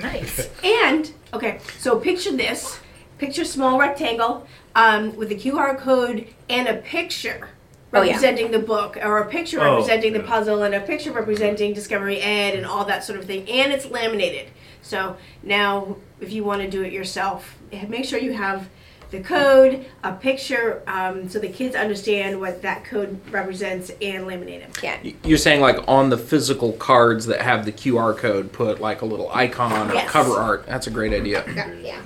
Nice. 0.02 0.50
And 0.64 1.12
okay, 1.34 1.60
so 1.78 2.00
picture 2.00 2.36
this: 2.36 2.80
picture 3.18 3.46
small 3.46 3.80
rectangle 3.80 4.48
um, 4.76 5.16
with 5.16 5.32
a 5.32 5.36
QR 5.36 5.78
code 5.78 6.28
and 6.50 6.68
a 6.68 6.76
picture 6.78 7.50
Oh, 7.94 8.02
yeah. 8.02 8.12
representing 8.12 8.52
the 8.52 8.60
book, 8.60 8.98
or 9.02 9.20
a 9.20 9.26
picture 9.30 9.62
Oh, 9.62 9.76
representing 9.76 10.12
the 10.12 10.20
puzzle, 10.20 10.62
and 10.64 10.76
a 10.76 10.82
picture 10.82 11.12
representing 11.14 11.74
Discovery 11.74 12.20
Ed, 12.20 12.54
and 12.54 12.66
all 12.66 12.84
that 12.86 13.04
sort 13.06 13.18
of 13.18 13.26
thing. 13.26 13.50
And 13.50 13.72
it's 13.72 13.86
laminated. 13.86 14.48
So 14.82 15.16
now, 15.42 15.96
if 16.20 16.32
you 16.34 16.44
want 16.44 16.62
to 16.62 16.70
do 16.70 16.84
it 16.84 16.92
yourself, 16.92 17.58
make 17.88 18.04
sure 18.04 18.20
you 18.20 18.34
have 18.34 18.68
the 19.12 19.20
code, 19.22 19.86
a 20.04 20.14
picture, 20.14 20.82
um, 20.88 21.30
so 21.30 21.40
the 21.40 21.48
kids 21.50 21.76
understand 21.76 22.40
what 22.40 22.62
that 22.62 22.84
code 22.84 23.20
represents, 23.32 23.90
and 24.02 24.26
laminate 24.26 24.62
it. 24.62 24.84
Yeah. 24.84 24.98
You're 25.24 25.38
saying 25.38 25.62
like 25.62 25.78
on 25.88 26.10
the 26.10 26.18
physical 26.18 26.74
cards 26.74 27.26
that 27.28 27.42
have 27.42 27.66
the 27.66 27.72
QR 27.72 28.16
code, 28.18 28.52
put 28.52 28.82
like 28.82 29.02
a 29.02 29.06
little 29.06 29.30
icon 29.32 29.90
or 29.92 29.94
Yes. 29.94 30.10
cover 30.10 30.34
art. 30.34 30.66
That's 30.66 30.88
a 30.88 30.92
great 30.92 31.14
idea. 31.14 31.44
Yeah. 31.82 32.02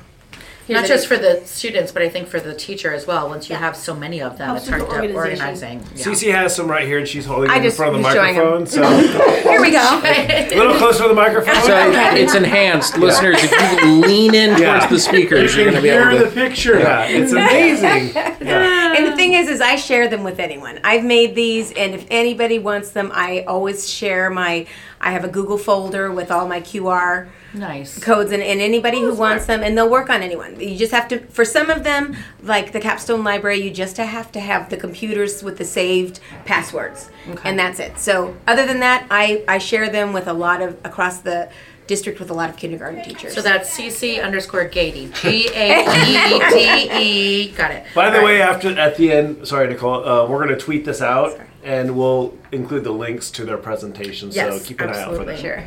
Not 0.71 0.79
Here's 0.87 0.89
just 0.89 1.05
a- 1.05 1.07
for 1.09 1.17
the 1.17 1.41
students, 1.45 1.91
but 1.91 2.01
I 2.01 2.09
think 2.09 2.27
for 2.27 2.39
the 2.39 2.53
teacher 2.53 2.93
as 2.93 3.05
well. 3.05 3.27
Once 3.29 3.49
you 3.49 3.53
Yeah. 3.55 3.59
have 3.61 3.75
so 3.75 3.93
many 3.95 4.21
of 4.21 4.37
them, 4.37 4.47
Helps 4.47 4.61
it's 4.67 4.71
with 4.71 4.87
hard 4.87 5.03
the 5.03 5.07
to 5.09 5.13
organization. 5.13 5.45
organizing. 5.45 5.87
Yeah. 5.95 6.05
Cece 6.05 6.31
has 6.33 6.55
some 6.55 6.67
right 6.69 6.85
here, 6.87 6.97
and 6.97 7.07
she's 7.07 7.25
holding 7.25 7.49
I 7.49 7.55
them 7.55 7.63
in 7.63 7.67
just 7.67 7.77
front 7.77 7.95
of 7.95 8.01
the 8.01 8.07
was 8.07 8.13
showing 8.15 8.29
'em. 8.29 8.35
microphone. 8.35 8.67
So 8.67 8.83
Here 9.49 9.61
we 9.61 9.71
go. 9.71 10.01
a 10.03 10.55
little 10.55 10.75
closer 10.75 11.03
to 11.03 11.09
the 11.09 11.13
microphone. 11.15 11.55
So 11.61 11.91
it's 12.15 12.35
enhanced, 12.35 12.97
listeners. 12.97 13.37
If 13.39 13.51
you 13.83 13.91
lean 14.01 14.33
in 14.35 14.57
Yeah. 14.57 14.79
towards 14.79 14.89
the 14.91 14.99
speakers, 14.99 15.55
you 15.55 15.63
you're 15.63 15.71
can 15.71 15.73
going 15.73 15.75
to 15.75 15.81
be 15.81 15.89
hear 15.89 16.09
able 16.09 16.19
the 16.19 16.25
to. 16.25 16.31
picture. 16.31 16.79
Yeah. 16.79 17.05
It's 17.05 17.31
amazing. 17.31 18.11
Yeah. 18.15 18.77
And 18.97 19.07
the 19.07 19.15
thing 19.15 19.33
is, 19.33 19.47
is 19.47 19.61
I 19.61 19.75
share 19.77 20.07
them 20.09 20.23
with 20.23 20.39
anyone. 20.39 20.79
I've 20.83 21.03
made 21.03 21.33
these, 21.35 21.71
and 21.71 21.93
if 21.95 22.05
anybody 22.11 22.59
wants 22.59 22.89
them, 22.89 23.11
I 23.13 23.43
always 23.47 23.89
share 23.89 24.29
my. 24.29 24.65
I 25.01 25.11
have 25.11 25.23
a 25.23 25.27
Google 25.27 25.57
folder 25.57 26.11
with 26.11 26.31
all 26.31 26.47
my 26.47 26.61
QR 26.61 27.27
Nice. 27.53 27.99
codes, 27.99 28.31
and, 28.31 28.41
and 28.41 28.61
anybody 28.61 29.01
who 29.01 29.13
wants 29.13 29.45
them, 29.47 29.61
and 29.63 29.77
they'll 29.77 29.89
work 29.89 30.09
on 30.09 30.21
anyone. 30.21 30.59
You 30.59 30.77
just 30.77 30.91
have 30.93 31.07
to. 31.09 31.19
For 31.19 31.43
some 31.43 31.69
of 31.69 31.83
them, 31.83 32.15
like 32.43 32.71
the 32.71 32.79
Capstone 32.79 33.23
Library, 33.23 33.61
you 33.61 33.71
just 33.71 33.97
have 33.97 34.31
to 34.33 34.39
have 34.39 34.69
the 34.69 34.77
computers 34.77 35.43
with 35.43 35.57
the 35.57 35.65
saved 35.65 36.19
passwords, 36.45 37.09
and 37.43 37.57
that's 37.59 37.79
it. 37.79 37.97
So 37.99 38.35
other 38.47 38.65
than 38.65 38.79
that, 38.81 39.05
I 39.11 39.43
I 39.47 39.57
share 39.57 39.89
them 39.89 40.13
with 40.13 40.27
a 40.27 40.33
lot 40.33 40.61
of 40.61 40.77
across 40.85 41.19
the 41.19 41.49
district 41.87 42.19
with 42.21 42.29
a 42.29 42.33
lot 42.33 42.49
of 42.49 42.55
kindergarten 42.55 43.03
teachers. 43.03 43.33
So 43.33 43.41
that's 43.41 43.69
CC 43.77 44.23
underscore 44.23 44.69
Gaede. 44.69 45.13
G 45.21 45.49
A 45.53 45.81
E 45.83 46.39
D 46.53 46.89
E. 46.93 47.51
Got 47.51 47.71
it. 47.71 47.83
By 47.93 48.09
the 48.11 48.17
All 48.19 48.23
right. 48.23 48.25
way, 48.25 48.41
after 48.41 48.69
at 48.79 48.95
the 48.95 49.11
end, 49.11 49.45
sorry, 49.45 49.67
Nicole, 49.67 50.07
uh, 50.07 50.25
we're 50.27 50.37
going 50.45 50.57
to 50.57 50.63
tweet 50.63 50.85
this 50.85 51.01
out, 51.01 51.37
and 51.63 51.95
we'll 51.97 52.37
include 52.51 52.83
the 52.83 52.91
links 52.91 53.29
to 53.31 53.45
their 53.45 53.57
presentation. 53.57 54.31
So 54.31 54.59
keep 54.59 54.81
an 54.81 54.89
eye 54.89 54.91
out 54.91 55.15
for 55.15 55.21
absolutely. 55.21 55.35
that. 55.35 55.41
sure. 55.41 55.63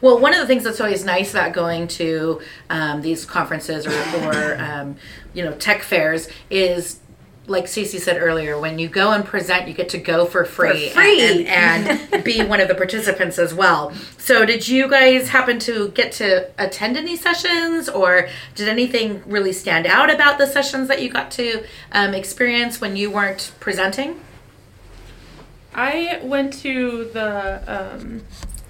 Well, 0.00 0.18
one 0.18 0.32
of 0.32 0.40
the 0.40 0.46
things 0.46 0.64
that's 0.64 0.80
always 0.80 1.04
nice 1.04 1.32
about 1.32 1.52
going 1.52 1.86
to 1.88 2.40
um, 2.70 3.02
these 3.02 3.24
conferences 3.24 3.86
or, 3.86 3.92
or 4.24 4.58
um, 4.58 4.96
you 5.34 5.44
know 5.44 5.52
tech 5.52 5.82
fairs 5.82 6.28
is. 6.50 7.00
Like 7.46 7.64
Cece 7.64 7.98
said 7.98 8.22
earlier, 8.22 8.60
when 8.60 8.78
you 8.78 8.86
go 8.88 9.10
and 9.10 9.24
present, 9.24 9.66
you 9.66 9.74
get 9.74 9.88
to 9.88 9.98
go 9.98 10.24
for 10.24 10.44
free, 10.44 10.90
For 10.90 11.00
free. 11.00 11.20
and, 11.20 11.48
and 11.48 12.22
be 12.24 12.44
one 12.44 12.60
of 12.60 12.68
the 12.68 12.76
participants 12.76 13.40
as 13.40 13.52
well. 13.52 13.92
So, 14.18 14.46
did 14.46 14.68
you 14.68 14.88
guys 14.88 15.30
happen 15.30 15.58
to 15.60 15.88
get 15.88 16.12
to 16.12 16.48
attend 16.62 16.96
any 16.96 17.16
sessions, 17.16 17.88
or 17.88 18.28
did 18.54 18.68
anything 18.68 19.24
really 19.26 19.52
stand 19.52 19.86
out 19.86 20.14
about 20.14 20.38
the 20.38 20.46
sessions 20.46 20.86
that 20.88 21.02
you 21.02 21.10
got 21.10 21.32
to 21.32 21.64
um, 21.90 22.14
experience 22.14 22.80
when 22.80 22.94
you 22.94 23.10
weren't 23.10 23.50
presenting? 23.58 24.20
I 25.74 26.20
went 26.22 26.52
to 26.62 27.04
the 27.12 27.62
um, 27.94 28.22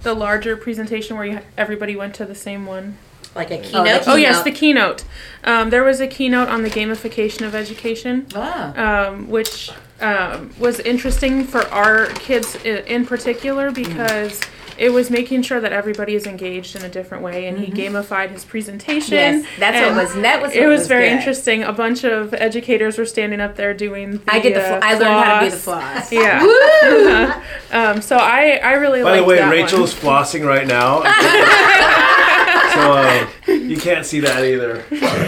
the 0.02 0.14
larger 0.14 0.56
presentation 0.56 1.16
where 1.16 1.26
you, 1.26 1.40
everybody 1.58 1.96
went 1.96 2.14
to 2.16 2.24
the 2.24 2.34
same 2.34 2.66
one. 2.66 2.96
Like 3.34 3.50
a 3.52 3.58
keynote? 3.58 4.08
Oh 4.08 4.16
yes, 4.16 4.42
the 4.42 4.50
keynote. 4.50 5.04
Um, 5.44 5.70
there 5.70 5.84
was 5.84 6.00
a 6.00 6.06
keynote 6.08 6.48
on 6.48 6.62
the 6.62 6.70
gamification 6.70 7.46
of 7.46 7.54
education, 7.54 8.26
Ah. 8.34 9.06
um, 9.08 9.28
which 9.28 9.70
um, 10.00 10.50
was 10.58 10.80
interesting 10.80 11.44
for 11.44 11.66
our 11.68 12.06
kids 12.06 12.56
i- 12.64 12.68
in 12.86 13.06
particular 13.06 13.70
because 13.70 14.40
it 14.80 14.94
was 14.94 15.10
making 15.10 15.42
sure 15.42 15.60
that 15.60 15.74
everybody 15.74 16.14
is 16.14 16.26
engaged 16.26 16.74
in 16.74 16.82
a 16.82 16.88
different 16.88 17.22
way, 17.22 17.46
and 17.46 17.58
he 17.58 17.70
gamified 17.70 18.30
his 18.30 18.46
presentation. 18.46 19.12
Yes, 19.12 19.46
that's 19.58 19.74
what 19.76 19.88
and 19.88 19.96
was 19.96 20.14
that 20.22 20.40
was. 20.40 20.52
It 20.54 20.60
what 20.60 20.68
was, 20.70 20.88
very 20.88 21.10
good. 21.10 21.18
interesting. 21.18 21.62
A 21.62 21.72
bunch 21.72 22.02
of 22.02 22.32
educators 22.32 22.96
were 22.96 23.04
standing 23.04 23.40
up 23.40 23.56
there 23.56 23.74
doing. 23.74 24.12
The, 24.12 24.22
I 24.26 24.40
did 24.40 24.54
the. 24.56 24.62
uh, 24.62 24.78
Fl- 24.80 24.84
I 24.86 24.92
learned 24.94 25.24
how 25.24 25.40
to 25.40 25.44
do 25.44 25.50
the 25.50 25.56
floss. 25.58 26.08
floss. 26.08 26.12
Yeah. 26.20 27.42
um, 27.72 28.00
so 28.00 28.16
I 28.16 28.58
I 28.64 28.72
really 28.72 29.02
By 29.02 29.18
the 29.18 29.24
way, 29.24 29.36
that 29.36 29.50
Rachel 29.50 29.80
one. 29.80 29.88
is 29.88 29.94
flossing 29.94 30.46
right 30.46 30.66
now. 30.66 31.02
so 32.72 32.92
uh, 32.94 33.28
you 33.52 33.76
can't 33.76 34.06
see 34.06 34.20
that 34.20 34.42
either. 34.44 34.82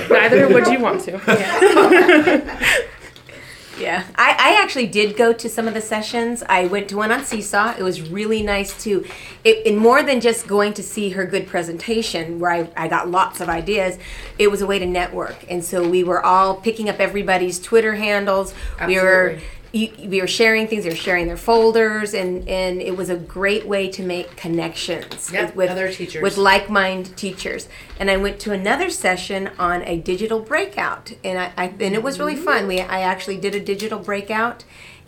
Neither 0.09 0.49
would 0.49 0.67
you 0.69 0.81
want 0.81 1.03
to. 1.03 1.21
Yeah, 1.27 2.87
I, 4.16 4.37
I 4.38 4.62
actually 4.62 4.87
did 4.87 5.16
go 5.16 5.33
to 5.33 5.49
some 5.49 5.68
of 5.68 5.75
the 5.75 5.81
sessions. 5.81 6.42
I 6.49 6.66
went 6.66 6.88
to 6.90 6.97
one 6.97 7.12
on 7.12 7.25
Seesaw. 7.25 7.75
It 7.79 7.83
was 7.83 8.11
really 8.11 8.42
nice 8.42 8.83
too. 8.83 9.05
It, 9.45 9.66
and 9.66 9.79
more 9.79 10.03
than 10.03 10.21
just 10.21 10.47
going 10.47 10.73
to 10.75 10.83
see 10.83 11.11
her 11.11 11.27
good 11.27 11.47
presentation, 11.47 12.38
where 12.38 12.51
I, 12.51 12.68
I 12.77 12.88
got 12.88 13.09
lots 13.09 13.40
of 13.40 13.49
ideas, 13.49 13.99
it 14.38 14.51
was 14.51 14.62
a 14.62 14.66
way 14.66 14.79
to 14.79 14.87
network. 14.87 15.37
And 15.51 15.64
so 15.64 15.88
we 15.88 16.05
were 16.05 16.25
all 16.25 16.57
picking 16.57 16.88
up 16.88 17.01
everybody's 17.01 17.59
Twitter 17.61 17.95
handles. 17.95 18.55
We 18.87 18.99
were 19.01 19.31
Absolutely. 19.31 19.62
You, 19.72 19.90
we 20.06 20.20
were 20.20 20.26
sharing 20.26 20.68
things. 20.68 20.85
They 20.85 20.90
were 20.90 20.96
sharing 20.96 21.26
their 21.26 21.37
folders, 21.37 22.12
and 22.14 22.46
and 22.48 22.80
it 22.80 22.96
was 22.96 23.08
a 23.08 23.16
great 23.16 23.66
way 23.66 23.88
to 23.88 24.02
make 24.02 24.37
connections 24.37 25.32
Yep, 25.32 25.56
with 25.56 25.70
other 25.70 25.90
teachers. 25.90 26.22
with 26.22 26.37
like-minded 26.37 27.16
teachers. 27.16 27.68
And 27.98 28.11
I 28.11 28.18
went 28.18 28.38
to 28.40 28.52
another 28.52 28.90
session 28.90 29.50
on 29.58 29.82
a 29.82 29.98
digital 29.98 30.40
breakout, 30.40 31.12
and 31.24 31.38
I, 31.38 31.52
I 31.56 31.66
and 31.80 31.94
it 31.94 32.02
was 32.02 32.18
really 32.18 32.37
fun. 32.37 32.66
We 32.66 32.80
I 32.80 33.00
actually 33.00 33.38
did 33.38 33.54
a 33.54 33.61
digital 33.61 33.98
breakout, 33.98 34.64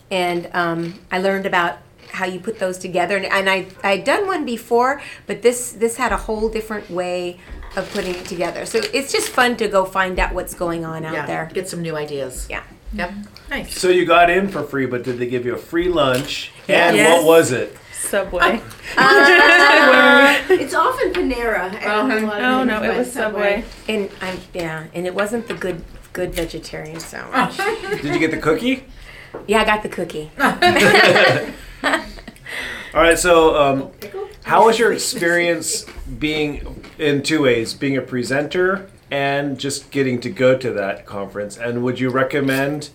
and 0.09 0.49
um, 0.53 0.95
I 1.11 1.19
learned 1.19 1.45
about 1.45 1.77
how 2.11 2.25
you 2.25 2.39
put 2.39 2.59
those 2.59 2.77
together. 2.77 3.17
And, 3.17 3.25
and 3.25 3.49
I 3.49 3.67
I'd 3.83 4.03
done 4.03 4.25
one 4.25 4.45
before, 4.45 5.01
but 5.27 5.43
this 5.43 5.73
this 5.73 5.97
had 5.97 6.11
a 6.11 6.17
whole 6.17 6.49
different 6.49 6.89
way 6.89 7.39
of 7.75 7.91
putting 7.91 8.15
it 8.15 8.25
together. 8.25 8.65
So 8.65 8.79
it's 8.93 9.11
just 9.11 9.29
fun 9.29 9.57
to 9.57 9.67
go 9.67 9.85
find 9.85 10.17
out 10.17 10.33
what's 10.33 10.53
going 10.53 10.85
on 10.85 11.05
out 11.05 11.13
yeah, 11.13 11.25
there. 11.25 11.51
get 11.53 11.69
some 11.69 11.81
new 11.81 11.95
ideas. 11.95 12.47
Yeah. 12.49 12.63
Yep. 12.93 13.13
Nice. 13.49 13.79
So 13.79 13.89
you 13.89 14.05
got 14.05 14.29
in 14.29 14.47
for 14.49 14.63
free, 14.63 14.85
but 14.85 15.03
did 15.03 15.17
they 15.19 15.27
give 15.27 15.45
you 15.45 15.53
a 15.53 15.57
free 15.57 15.87
lunch? 15.89 16.51
And 16.67 16.95
Yes. 16.95 17.23
what 17.23 17.25
was 17.27 17.51
it? 17.51 17.77
Subway. 17.93 18.61
It's 20.57 20.73
often 20.73 21.11
Panera. 21.13 21.73
and 21.73 21.75
Uh-huh. 21.75 22.25
a 22.25 22.27
lot 22.27 22.37
of 22.41 22.43
Oh 22.43 22.57
them 22.59 22.67
no, 22.67 22.83
it 22.83 22.97
was 22.97 23.11
Subway. 23.11 23.63
And 23.89 24.09
I'm 24.21 24.37
yeah, 24.53 24.85
and 24.93 25.05
it 25.07 25.13
wasn't 25.13 25.47
the 25.47 25.53
good 25.53 25.83
good 26.13 26.33
vegetarian 26.33 26.99
sandwich. 26.99 27.57
Did 28.01 28.13
you 28.13 28.19
get 28.19 28.31
the 28.31 28.37
cookie? 28.37 28.85
yeah, 29.47 29.61
I 29.61 29.65
got 29.65 29.83
the 29.83 29.89
cookie. 29.89 30.31
All 32.93 33.01
right. 33.01 33.19
So, 33.19 33.55
um, 33.55 33.91
how 34.43 34.65
was 34.65 34.79
your 34.79 34.93
experience 34.93 35.85
being 36.19 36.83
in 36.97 37.21
two 37.23 37.41
ways: 37.41 37.73
being 37.73 37.97
a 37.97 38.01
presenter 38.01 38.87
and 39.11 39.57
just 39.59 39.91
getting 39.91 40.19
to 40.21 40.29
go 40.29 40.57
to 40.57 40.71
that 40.73 41.05
conference? 41.05 41.57
And 41.57 41.83
would 41.83 41.99
you 41.99 42.09
recommend 42.09 42.89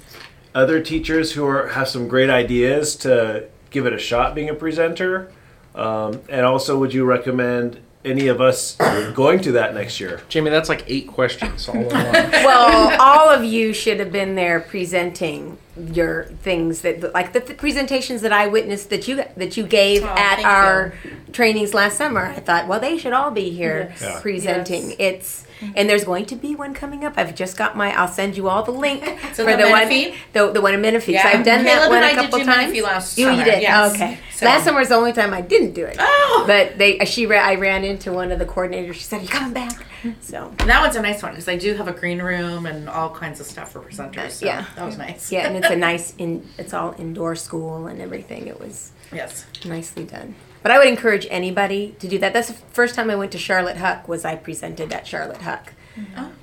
other 0.55 0.81
teachers 0.83 1.33
who 1.33 1.47
are, 1.47 1.69
have 1.69 1.89
some 1.89 2.09
great 2.09 2.31
ideas 2.31 2.97
to 2.97 3.49
give 3.71 3.87
it 3.87 3.93
a 3.93 3.99
shot 3.99 4.35
being 4.35 4.49
a 4.49 4.55
presenter? 4.55 5.31
Um, 5.75 6.21
and 6.29 6.45
also, 6.45 6.79
would 6.79 6.93
you 6.93 7.05
recommend 7.05 7.81
any 8.05 8.29
of 8.29 8.41
us 8.41 8.77
going 9.15 9.41
to 9.41 9.53
that 9.53 9.75
next 9.75 10.01
year? 10.01 10.23
Jamie, 10.29 10.51
that's 10.51 10.69
like 10.69 10.85
eight 10.89 11.07
questions 11.07 11.69
all 11.69 11.77
in 11.77 11.85
one. 11.85 11.93
well, 11.93 13.01
all 13.01 13.29
of 13.29 13.45
you 13.45 13.73
should 13.73 14.01
have 14.01 14.11
been 14.11 14.35
there 14.35 14.61
presenting 14.61 15.59
your 15.93 16.25
things 16.43 16.81
that 16.83 17.15
like 17.15 17.33
the, 17.33 17.41
the 17.41 17.55
presentations 17.55 18.23
that 18.23 18.33
I 18.33 18.47
witnessed 18.49 18.91
that 18.91 19.07
you 19.09 19.17
that 19.37 19.57
you 19.57 19.65
gave 19.67 20.03
at 20.05 20.37
thank 20.37 20.47
our 20.47 20.95
trainings 21.33 21.73
last 21.75 21.97
summer. 21.97 22.27
I 22.27 22.41
thought, 22.41 22.67
well, 22.67 22.81
they 22.81 22.99
should 22.99 23.13
all 23.13 23.31
be 23.31 23.51
here 23.51 23.95
Yeah. 24.01 24.21
presenting. 24.21 24.95
It's 24.99 25.47
Mm-hmm. 25.61 25.73
and 25.77 25.90
there's 25.90 26.05
going 26.05 26.25
to 26.27 26.37
be 26.37 26.55
one 26.55 26.73
coming 26.73 27.05
up. 27.05 27.14
I've 27.18 27.35
just 27.35 27.57
got 27.57 27.77
my. 27.77 27.92
I'll 27.94 28.09
send 28.09 28.37
you 28.37 28.49
all 28.49 28.62
the 28.62 28.70
link 28.70 29.05
So 29.35 29.44
for 29.44 29.57
the 29.57 29.64
one. 29.68 29.88
Menifee? 29.88 30.14
The, 30.33 30.51
the 30.53 30.61
one 30.61 30.73
in 30.75 30.81
Menifee. 30.81 31.12
Yeah. 31.12 31.27
I've 31.27 31.44
done 31.44 31.64
that 31.64 31.79
Caleb 31.81 31.90
one 31.90 32.03
and 32.03 32.05
a 32.07 32.09
did 32.09 32.16
couple 32.31 32.38
do 32.38 32.44
times. 32.46 32.79
Last 32.81 33.18
you 33.18 33.27
summer, 33.27 33.44
did. 33.44 33.62
yes. 33.62 33.94
Okay. 33.94 34.18
So- 34.33 34.46
Last 34.46 34.64
summer 34.64 34.79
was 34.79 34.88
the 34.88 34.94
only 34.94 35.12
time 35.12 35.35
I 35.35 35.42
didn't 35.42 35.75
do 35.75 35.85
it. 35.85 35.96
Oh! 35.99 36.44
But 36.46 36.79
they, 36.79 36.99
she, 37.05 37.27
I 37.31 37.57
ran 37.57 37.85
into 37.85 38.11
one 38.12 38.33
of 38.33 38.38
the 38.38 38.46
coordinators. 38.46 38.94
She 38.94 39.01
said, 39.03 39.20
"You 39.23 39.29
coming 39.29 39.53
back?" 39.53 39.85
So 40.20 40.46
And 40.61 40.70
that 40.70 40.81
one's 40.81 40.96
a 40.96 41.03
nice 41.03 41.23
one 41.23 41.33
because 41.33 41.46
I 41.46 41.57
do 41.59 41.75
have 41.75 41.87
a 41.88 41.92
green 41.92 42.23
room 42.23 42.64
and 42.64 42.88
all 42.88 43.11
kinds 43.14 43.38
of 43.38 43.44
stuff 43.46 43.73
for 43.73 43.81
presenters. 43.81 44.31
So 44.31 44.46
Yeah. 44.46 44.64
that 44.77 44.87
was 44.87 44.96
nice. 44.96 45.31
yeah, 45.31 45.46
and 45.46 45.57
it's 45.59 45.68
a 45.68 45.77
nice 45.90 46.14
in. 46.16 46.49
It's 46.57 46.73
all 46.73 46.94
indoor 46.99 47.37
school 47.37 47.87
and 47.87 48.01
everything. 48.01 48.46
It 48.46 48.59
was 48.59 48.92
Yes. 49.12 49.44
nicely 49.66 50.05
done. 50.05 50.35
But 50.62 50.73
I 50.73 50.79
would 50.79 50.88
encourage 50.88 51.27
anybody 51.31 51.94
to 52.01 52.09
do 52.09 52.18
that. 52.18 52.33
That's 52.33 52.49
the 52.49 52.55
first 52.55 52.94
time 52.94 53.11
I 53.11 53.16
went 53.16 53.33
to 53.33 53.38
Charlotte 53.38 53.79
Huck. 53.79 54.09
Was 54.09 54.25
I 54.25 54.37
presented 54.37 54.92
at 54.92 55.07
Charlotte 55.07 55.42
Huck, 55.42 55.73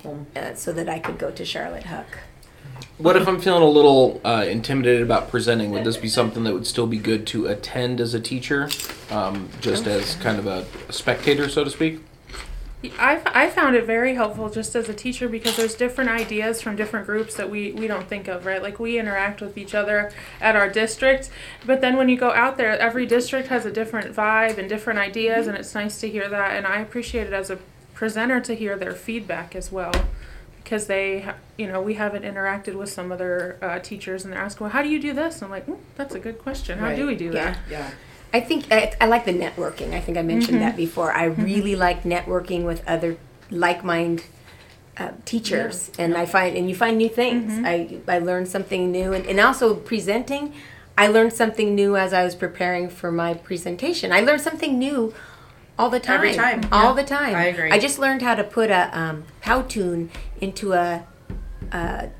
Oh. 0.04 0.26
uh, 0.36 0.54
so 0.54 0.72
that 0.72 0.88
I 0.88 0.98
could 0.98 1.18
go 1.18 1.30
to 1.30 1.44
Charlotte 1.44 1.84
Huck. 1.84 2.06
What 2.98 3.16
if 3.16 3.28
I'm 3.28 3.40
feeling 3.40 3.62
a 3.62 3.68
little 3.68 4.20
uh, 4.24 4.44
intimidated 4.48 5.02
about 5.02 5.30
presenting? 5.30 5.70
Would 5.70 5.84
this 5.84 5.96
be 5.96 6.08
something 6.08 6.42
that 6.44 6.52
would 6.52 6.66
still 6.66 6.86
be 6.88 6.98
good 6.98 7.28
to 7.28 7.46
attend 7.46 8.00
as 8.00 8.12
a 8.12 8.20
teacher, 8.20 8.68
um, 9.10 9.48
just 9.60 9.86
as 9.86 10.16
kind 10.16 10.38
of 10.38 10.46
a, 10.48 10.66
a 10.88 10.92
spectator, 10.92 11.48
so 11.48 11.62
to 11.62 11.70
speak? 11.70 12.00
I, 12.96 13.20
I 13.26 13.50
found 13.50 13.74
it 13.74 13.86
very 13.86 14.14
helpful 14.14 14.48
just 14.50 14.76
as 14.76 14.88
a 14.88 14.94
teacher 14.94 15.28
because 15.28 15.56
there's 15.56 15.74
different 15.74 16.10
ideas 16.10 16.62
from 16.62 16.76
different 16.76 17.06
groups 17.06 17.34
that 17.34 17.50
we, 17.50 17.72
we 17.72 17.88
don't 17.88 18.06
think 18.06 18.28
of, 18.28 18.46
right? 18.46 18.62
Like 18.62 18.78
we 18.78 18.98
interact 19.00 19.40
with 19.40 19.58
each 19.58 19.74
other 19.74 20.12
at 20.40 20.54
our 20.54 20.68
district, 20.68 21.28
but 21.66 21.80
then 21.80 21.96
when 21.96 22.08
you 22.08 22.16
go 22.16 22.30
out 22.30 22.56
there, 22.56 22.78
every 22.78 23.04
district 23.04 23.48
has 23.48 23.66
a 23.66 23.72
different 23.72 24.14
vibe 24.14 24.58
and 24.58 24.68
different 24.68 25.00
ideas, 25.00 25.48
and 25.48 25.56
it's 25.56 25.74
nice 25.74 26.00
to 26.00 26.08
hear 26.08 26.28
that. 26.28 26.56
And 26.56 26.66
I 26.66 26.78
appreciate 26.80 27.26
it 27.26 27.32
as 27.32 27.50
a 27.50 27.58
presenter 27.94 28.40
to 28.40 28.54
hear 28.54 28.76
their 28.76 28.92
feedback 28.92 29.56
as 29.56 29.72
well 29.72 29.92
because 30.62 30.86
they, 30.86 31.26
you 31.56 31.66
know, 31.66 31.80
we 31.82 31.94
haven't 31.94 32.22
interacted 32.22 32.74
with 32.74 32.90
some 32.90 33.10
other 33.10 33.56
uh, 33.60 33.78
teachers 33.80 34.22
and 34.24 34.32
they're 34.32 34.40
asking, 34.40 34.66
well, 34.66 34.70
how 34.70 34.82
do 34.82 34.88
you 34.88 35.00
do 35.00 35.12
this? 35.14 35.36
And 35.36 35.44
I'm 35.46 35.50
like, 35.50 35.66
"Mm, 35.66 35.78
that's 35.96 36.14
a 36.14 36.20
good 36.20 36.38
question. 36.38 36.78
How 36.78 36.94
do 36.94 37.06
we 37.06 37.16
do 37.16 37.30
that? 37.30 37.58
Yeah. 37.70 37.90
I 38.32 38.40
think 38.40 38.66
I, 38.70 38.92
I 39.00 39.06
like 39.06 39.24
the 39.24 39.32
networking. 39.32 39.94
I 39.94 40.00
think 40.00 40.18
I 40.18 40.22
mentioned 40.22 40.58
mm-hmm. 40.58 40.66
that 40.66 40.76
before. 40.76 41.12
I 41.12 41.28
mm-hmm. 41.28 41.42
really 41.44 41.76
like 41.76 42.02
networking 42.02 42.64
with 42.64 42.86
other 42.86 43.16
like-minded 43.50 44.24
uh, 44.98 45.12
teachers, 45.24 45.90
and 45.98 46.16
I 46.16 46.26
find 46.26 46.56
and 46.56 46.68
you 46.68 46.74
find 46.74 46.98
new 46.98 47.08
things. 47.08 47.52
Mm-hmm. 47.52 48.10
I 48.10 48.16
I 48.16 48.18
learned 48.18 48.48
something 48.48 48.90
new, 48.90 49.12
and, 49.12 49.26
and 49.26 49.40
also 49.40 49.74
presenting. 49.74 50.54
I 50.96 51.06
learned 51.06 51.32
something 51.32 51.76
new 51.76 51.96
as 51.96 52.12
I 52.12 52.24
was 52.24 52.34
preparing 52.34 52.90
for 52.90 53.12
my 53.12 53.34
presentation. 53.34 54.12
I 54.12 54.20
learned 54.20 54.40
something 54.40 54.78
new 54.78 55.14
all 55.78 55.90
the 55.90 56.00
time. 56.00 56.16
Every 56.16 56.34
time, 56.34 56.62
all 56.72 56.96
yeah. 56.96 57.02
the 57.02 57.08
time. 57.08 57.34
I 57.36 57.44
agree. 57.46 57.70
I 57.70 57.78
just 57.78 58.00
learned 58.00 58.20
how 58.20 58.34
to 58.34 58.42
put 58.42 58.70
a 58.70 58.90
um, 58.98 59.24
Powtoon 59.40 60.08
into 60.40 60.72
a, 60.72 61.06
a 61.70 62.10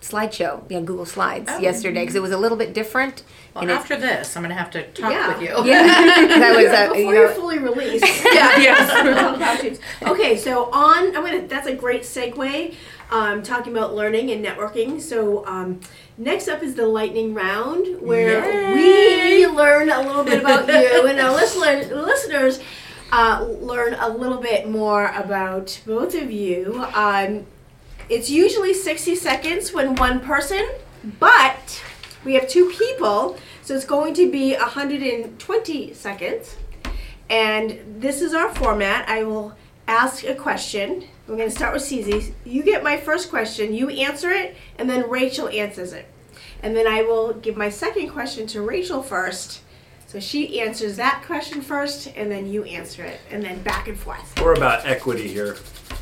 slideshow, 0.00 0.62
yeah, 0.68 0.80
Google 0.80 1.04
Slides 1.04 1.50
Oh. 1.52 1.58
yesterday 1.58 2.02
because 2.02 2.14
it 2.14 2.22
was 2.22 2.30
a 2.30 2.38
little 2.38 2.56
bit 2.56 2.72
different. 2.72 3.24
Well, 3.60 3.70
and 3.70 3.70
after 3.78 3.96
this, 3.96 4.36
I'm 4.36 4.42
going 4.42 4.50
to 4.54 4.60
have 4.60 4.70
to 4.72 4.82
talk 4.92 5.10
Yeah. 5.12 5.28
with 5.32 5.42
you. 5.42 5.64
yeah, 5.70 5.82
that 6.38 6.54
was 6.56 6.66
uh, 6.66 6.88
Before 6.88 6.96
you 6.98 7.10
you 7.10 7.22
are 7.22 7.28
know, 7.28 7.34
fully 7.34 7.58
released. 7.58 8.04
yeah. 8.32 8.56
Yes. 8.58 9.78
okay, 10.02 10.36
so 10.36 10.70
on, 10.72 11.06
I'm 11.16 11.24
gonna. 11.24 11.46
That's 11.46 11.66
a 11.66 11.74
great 11.74 12.02
segue. 12.02 12.74
Um, 13.10 13.42
talking 13.42 13.72
about 13.74 13.94
learning 13.94 14.30
and 14.30 14.44
networking. 14.44 15.00
So 15.00 15.46
um, 15.46 15.80
next 16.18 16.48
up 16.48 16.62
is 16.62 16.74
the 16.74 16.86
lightning 16.86 17.34
round, 17.34 18.00
where 18.02 18.74
we 18.74 19.46
learn 19.46 19.90
a 19.90 20.00
little 20.02 20.24
bit 20.24 20.40
about 20.40 20.68
you, 20.68 21.06
and 21.06 21.18
our 21.18 21.32
listener, 21.34 21.84
listeners 22.02 22.60
uh, 23.12 23.46
learn 23.60 23.94
a 23.94 24.08
little 24.10 24.38
bit 24.38 24.68
more 24.68 25.06
about 25.14 25.80
both 25.86 26.14
of 26.14 26.30
you. 26.30 26.84
Um, 26.94 27.46
it's 28.10 28.28
usually 28.30 28.74
60 28.74 29.14
seconds 29.16 29.72
when 29.72 29.94
one 29.94 30.20
person, 30.20 30.68
but 31.18 31.82
we 32.24 32.34
have 32.34 32.48
two 32.48 32.70
people, 32.70 33.38
so 33.68 33.74
it's 33.74 33.84
going 33.84 34.14
to 34.14 34.32
be 34.32 34.56
120 34.56 35.92
seconds. 35.92 36.56
And 37.28 38.00
this 38.00 38.22
is 38.22 38.32
our 38.32 38.54
format. 38.54 39.06
I 39.06 39.24
will 39.24 39.54
ask 39.86 40.24
a 40.24 40.34
question. 40.34 41.04
We're 41.26 41.36
going 41.36 41.50
to 41.50 41.54
start 41.54 41.74
with 41.74 41.82
Cece. 41.82 42.32
You 42.46 42.62
get 42.62 42.82
my 42.82 42.96
first 42.96 43.28
question, 43.28 43.74
you 43.74 43.90
answer 43.90 44.30
it, 44.30 44.56
and 44.78 44.88
then 44.88 45.10
Rachel 45.10 45.50
answers 45.50 45.92
it. 45.92 46.06
And 46.62 46.74
then 46.74 46.86
I 46.86 47.02
will 47.02 47.34
give 47.34 47.58
my 47.58 47.68
second 47.68 48.08
question 48.08 48.46
to 48.46 48.62
Rachel 48.62 49.02
first. 49.02 49.60
So 50.06 50.18
she 50.18 50.62
answers 50.62 50.96
that 50.96 51.22
question 51.26 51.60
first, 51.60 52.10
and 52.16 52.32
then 52.32 52.46
you 52.46 52.64
answer 52.64 53.04
it, 53.04 53.20
and 53.30 53.44
then 53.44 53.62
back 53.64 53.86
and 53.86 54.00
forth. 54.00 54.40
We're 54.40 54.54
about 54.54 54.86
equity 54.86 55.28
here. 55.28 55.58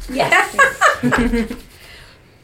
yes. 0.08 0.56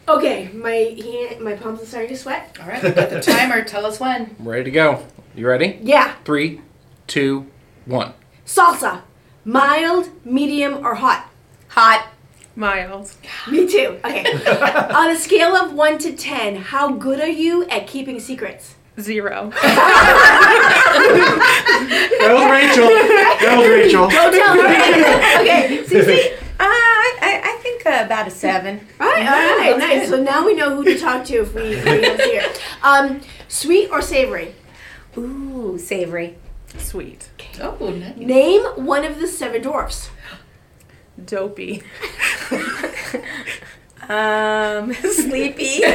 Okay, 0.09 0.49
my 0.53 0.71
hand, 0.73 1.41
my 1.41 1.55
palms 1.55 1.81
are 1.81 1.87
starting 1.87 2.11
to 2.11 2.17
sweat. 2.17 2.57
All 2.61 2.67
right, 2.67 2.83
we 2.83 2.91
got 2.91 3.11
the 3.11 3.21
timer. 3.21 3.63
Tell 3.65 3.87
us 3.87 4.01
when. 4.01 4.35
I'm 4.39 4.49
ready 4.49 4.65
to 4.65 4.71
go. 4.71 5.07
You 5.35 5.47
ready? 5.47 5.79
Yeah, 5.83 6.15
Three, 6.25 6.61
two, 7.07 7.47
one. 7.87 8.13
salsa, 8.45 9.03
mild, 9.45 10.11
medium, 10.27 10.85
or 10.85 10.97
hot. 10.97 11.31
Hot. 11.69 12.09
Mild. 12.55 13.11
Me 13.51 13.67
too. 13.67 13.99
Okay. 14.05 14.25
On 14.95 15.09
a 15.09 15.17
scale 15.17 15.57
of 15.57 15.73
one 15.73 15.97
to 15.99 16.15
ten, 16.15 16.57
how 16.57 16.91
good 16.93 17.19
are 17.21 17.27
you 17.27 17.65
at 17.69 17.87
keeping 17.87 18.21
secrets? 18.21 18.75
Zero. 19.01 19.51
That 22.23 22.35
was 22.35 22.51
Rachel. 22.51 22.89
That 22.89 23.55
was 23.59 23.69
Rachel. 23.69 24.09
Don't 24.09 24.33
tell 24.33 24.55
her. 24.55 24.69
Okay, 25.43 25.83
think 25.83 26.39
uh, 27.93 28.05
about 28.05 28.27
a 28.27 28.31
seven. 28.31 28.87
All 29.01 29.07
right, 29.07 29.27
all 29.27 29.59
right, 29.59 29.79
nice. 29.79 30.09
So 30.09 30.23
now 30.23 30.47
we 30.47 30.55
know 30.55 30.75
who 30.77 30.85
to 30.85 30.99
talk 30.99 31.25
to 31.27 31.43
if 31.43 31.55
we, 31.55 31.63
we 31.63 31.75
have 31.77 32.21
here. 32.21 32.51
Um, 32.83 33.21
sweet 33.47 33.91
or 33.91 34.03
savory? 34.03 34.57
Ooh, 35.17 35.79
savory. 35.79 36.37
Sweet. 36.79 37.29
Oh, 37.61 37.77
nice. 37.91 38.17
Name 38.17 38.63
one 38.75 39.05
of 39.05 39.21
the 39.21 39.29
seven 39.29 39.63
dwarfs. 39.63 40.11
Dopey. 41.25 41.83
Um, 44.09 44.93
sleepy. 44.95 45.81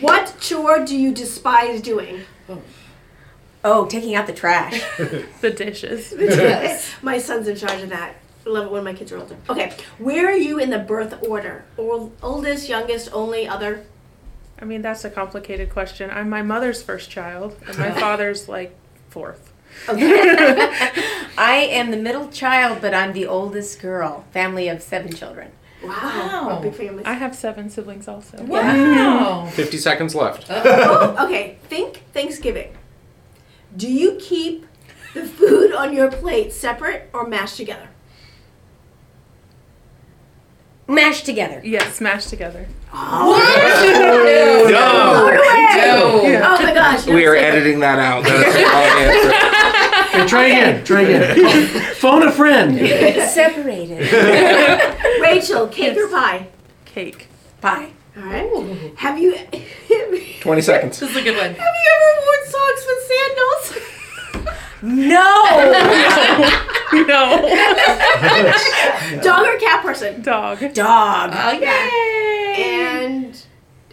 What 0.00 0.36
chore 0.40 0.84
do 0.84 0.96
you 0.96 1.12
despise 1.12 1.80
doing? 1.80 2.22
Oh, 3.64 3.86
taking 3.86 4.14
out 4.14 4.26
the 4.26 4.32
trash. 4.32 4.82
The 5.40 5.50
dishes. 5.50 6.12
my 7.02 7.18
son's 7.18 7.46
in 7.46 7.56
charge 7.56 7.82
of 7.82 7.90
that. 7.90 8.16
I 8.44 8.48
love 8.48 8.66
it 8.66 8.72
when 8.72 8.84
my 8.84 8.92
kids 8.92 9.12
are 9.12 9.18
older. 9.18 9.36
Okay, 9.48 9.72
where 9.98 10.26
are 10.26 10.36
you 10.36 10.58
in 10.58 10.70
the 10.70 10.78
birth 10.78 11.22
order? 11.22 11.64
Or 11.76 12.10
oldest, 12.22 12.68
youngest, 12.68 13.08
only, 13.12 13.46
other? 13.46 13.84
I 14.60 14.64
mean, 14.64 14.82
that's 14.82 15.04
a 15.04 15.10
complicated 15.10 15.70
question. 15.70 16.10
I'm 16.10 16.28
my 16.28 16.42
mother's 16.42 16.82
first 16.82 17.10
child, 17.10 17.56
and 17.66 17.78
my 17.78 17.90
father's 18.00 18.48
like 18.48 18.76
fourth. 19.10 19.52
Okay. 19.88 20.02
I 21.38 21.68
am 21.70 21.90
the 21.90 21.96
middle 21.96 22.28
child, 22.28 22.78
but 22.80 22.94
I'm 22.94 23.12
the 23.12 23.26
oldest 23.26 23.80
girl. 23.80 24.24
Family 24.32 24.68
of 24.68 24.82
seven 24.82 25.12
children. 25.12 25.50
Wow, 25.82 26.60
big 26.62 26.74
family. 26.74 27.04
I 27.04 27.14
have 27.14 27.34
seven 27.34 27.68
siblings 27.68 28.06
also. 28.06 28.42
Wow. 28.44 29.46
50 29.52 29.78
seconds 29.78 30.14
left. 30.14 30.46
Oh, 30.48 31.26
okay, 31.26 31.58
think 31.64 32.04
Thanksgiving. 32.12 32.76
Do 33.76 33.90
you 33.90 34.16
keep 34.20 34.66
the 35.14 35.24
food 35.24 35.72
on 35.72 35.92
your 35.92 36.10
plate 36.10 36.52
separate 36.52 37.10
or 37.12 37.26
mashed 37.26 37.56
together? 37.56 37.88
Mashed 40.92 41.24
together. 41.24 41.60
Yes, 41.64 41.94
smashed 41.94 42.28
together. 42.28 42.66
Oh. 42.92 43.32
No. 44.70 45.30
Oh 46.44 46.58
my 46.62 46.74
gosh. 46.74 47.06
We 47.06 47.24
are 47.26 47.34
editing 47.34 47.80
that 47.80 47.98
out. 47.98 48.24
That 48.24 48.46
is 48.46 48.54
the 48.60 48.62
wrong 48.68 49.00
answer. 49.00 49.32
Okay, 50.18 50.26
try 50.28 50.44
again. 50.48 50.84
Try 50.84 51.00
again. 51.00 51.94
Phone 51.94 52.24
a 52.28 52.30
friend. 52.30 52.76
Separated. 52.76 54.12
Rachel, 55.22 55.66
cake 55.68 55.96
or 55.96 56.08
pie? 56.08 56.48
Cake. 56.84 57.26
Pie. 57.62 57.88
All 58.18 58.24
right. 58.24 58.92
Have 58.98 59.18
you 59.18 59.34
20 60.42 60.60
seconds. 60.60 61.00
This 61.00 61.08
is 61.10 61.16
a 61.16 61.22
good 61.22 61.38
one. 61.38 61.54
Have 61.54 61.56
you 61.56 61.90
ever 61.94 62.20
worn 62.20 62.44
socks 62.50 62.84
with 62.86 63.02
sandals? 63.08 63.72
No. 65.08 66.60
No. 67.12 67.38
Dog 69.22 69.46
or 69.46 69.58
cat 69.58 69.82
person? 69.82 70.20
Dog. 70.20 70.58
Dog. 70.74 71.30
Oh, 71.32 71.52
yay! 71.52 72.54
And 73.04 73.46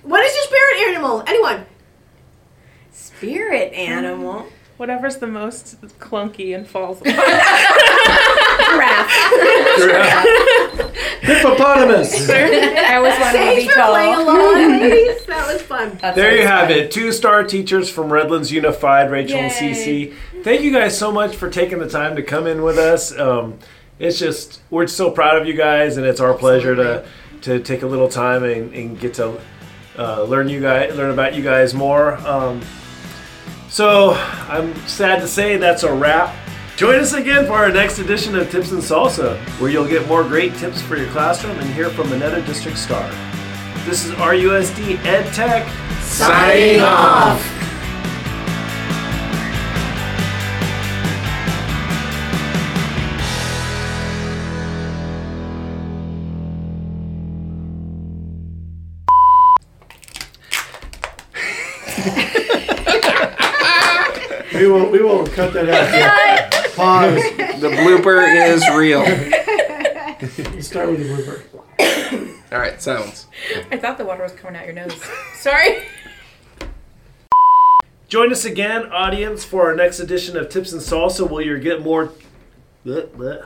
what 0.03 0.23
is 0.25 0.35
your 0.35 0.43
spirit 0.43 0.89
animal? 0.89 1.23
Anyone? 1.25 1.65
Spirit 2.91 3.73
animal. 3.73 4.47
Whatever's 4.75 5.17
the 5.17 5.27
most 5.27 5.81
clunky 5.99 6.53
and 6.55 6.67
falls 6.67 7.01
apart. 7.01 7.15
Giraffe. 8.65 9.09
Hippopotamus. 11.21 12.29
I 12.29 12.95
always 12.95 13.13
wanted 13.19 13.31
to 13.31 13.37
Thanks 13.37 13.63
be 13.63 13.69
for 13.69 13.81
playing 13.85 14.15
along, 14.15 14.79
ladies. 14.79 15.25
That 15.25 15.51
was 15.51 15.61
fun. 15.61 15.97
That's 16.01 16.15
There 16.15 16.35
you 16.35 16.45
have 16.45 16.69
fun. 16.69 16.77
it. 16.77 16.91
Two 16.91 17.11
star 17.11 17.43
teachers 17.43 17.89
from 17.89 18.11
Redlands 18.11 18.51
Unified, 18.51 19.11
Rachel 19.11 19.37
and 19.39 19.51
Cece. 19.51 20.13
Thank 20.43 20.61
you 20.61 20.71
guys 20.71 20.97
so 20.97 21.11
much 21.11 21.35
for 21.35 21.49
taking 21.49 21.79
the 21.79 21.89
time 21.89 22.15
to 22.15 22.23
come 22.23 22.47
in 22.47 22.61
with 22.63 22.77
us. 22.77 23.17
Um, 23.17 23.59
it's 23.99 24.17
just 24.17 24.61
we're 24.69 24.87
so 24.87 25.11
proud 25.11 25.39
of 25.41 25.47
you 25.47 25.53
guys, 25.53 25.97
and 25.97 26.05
it's 26.05 26.19
our 26.19 26.33
pleasure 26.33 26.75
to 26.75 27.05
to 27.41 27.59
take 27.59 27.83
a 27.83 27.87
little 27.87 28.09
time 28.09 28.43
and, 28.43 28.73
and 28.73 28.99
get 28.99 29.13
to 29.15 29.39
uh, 29.97 30.23
learn 30.23 30.49
you 30.49 30.61
guys 30.61 30.95
learn 30.95 31.11
about 31.11 31.35
you 31.35 31.43
guys 31.43 31.73
more. 31.73 32.15
Um, 32.27 32.61
so 33.69 34.13
I'm 34.47 34.73
sad 34.87 35.21
to 35.21 35.27
say 35.27 35.57
that's 35.57 35.83
a 35.83 35.93
wrap. 35.93 36.33
Join 36.79 37.01
us 37.01 37.11
again 37.11 37.45
for 37.45 37.55
our 37.55 37.69
next 37.73 37.99
edition 37.99 38.37
of 38.37 38.49
Tips 38.49 38.71
and 38.71 38.81
Salsa, 38.81 39.37
where 39.59 39.69
you'll 39.69 39.85
get 39.85 40.07
more 40.07 40.23
great 40.23 40.55
tips 40.55 40.81
for 40.81 40.95
your 40.95 41.09
classroom 41.09 41.59
and 41.59 41.69
hear 41.73 41.89
from 41.89 42.13
another 42.13 42.41
District 42.43 42.77
Star. 42.77 43.05
This 43.83 44.05
is 44.05 44.13
RUSD 44.13 44.97
Ed 45.03 45.29
Tech. 45.33 45.67
Signing 46.01 46.79
off. 46.79 47.43
We 64.53 64.67
will. 64.67 64.89
We 64.89 65.01
will 65.01 65.27
cut 65.27 65.51
that 65.51 65.67
out. 65.67 66.19
Pause. 66.79 67.15
The 67.59 67.69
blooper 67.75 68.23
is 68.47 68.63
real. 68.69 69.03
Start 70.61 70.91
with 70.91 70.99
the 70.99 71.13
blooper. 71.13 72.29
All 72.53 72.57
right, 72.57 72.81
silence. 72.81 73.27
I 73.69 73.75
thought 73.75 73.97
the 73.97 74.05
water 74.05 74.23
was 74.23 74.31
coming 74.31 74.57
out 74.57 74.63
your 74.65 74.75
nose. 74.75 74.93
Sorry. 75.35 75.83
Join 78.07 78.31
us 78.31 78.45
again, 78.45 78.85
audience, 78.93 79.43
for 79.43 79.65
our 79.67 79.75
next 79.75 79.99
edition 79.99 80.37
of 80.37 80.47
Tips 80.47 80.71
and 80.71 80.81
Salsa, 80.81 81.29
where 81.29 81.43
you'll 81.43 81.59
get 81.59 81.83
more. 81.83 82.13
Bleh, 82.85 83.07
bleh. 83.09 83.45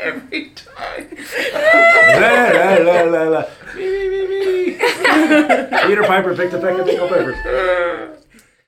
Every 0.00 0.50
time. 0.50 1.16
La, 1.52 2.48
la, 2.52 2.74
la, 2.76 3.02
la, 3.02 3.22
la. 3.28 3.44
Me, 3.74 4.08
me, 4.08 4.28
me, 4.28 4.38
me. 4.38 4.72
Peter 5.88 6.04
Piper 6.04 6.36
picked 6.36 6.54
a 6.54 6.60
peck 6.60 6.78
of 6.78 6.86
pickled 6.86 7.10
peppers. 7.10 8.18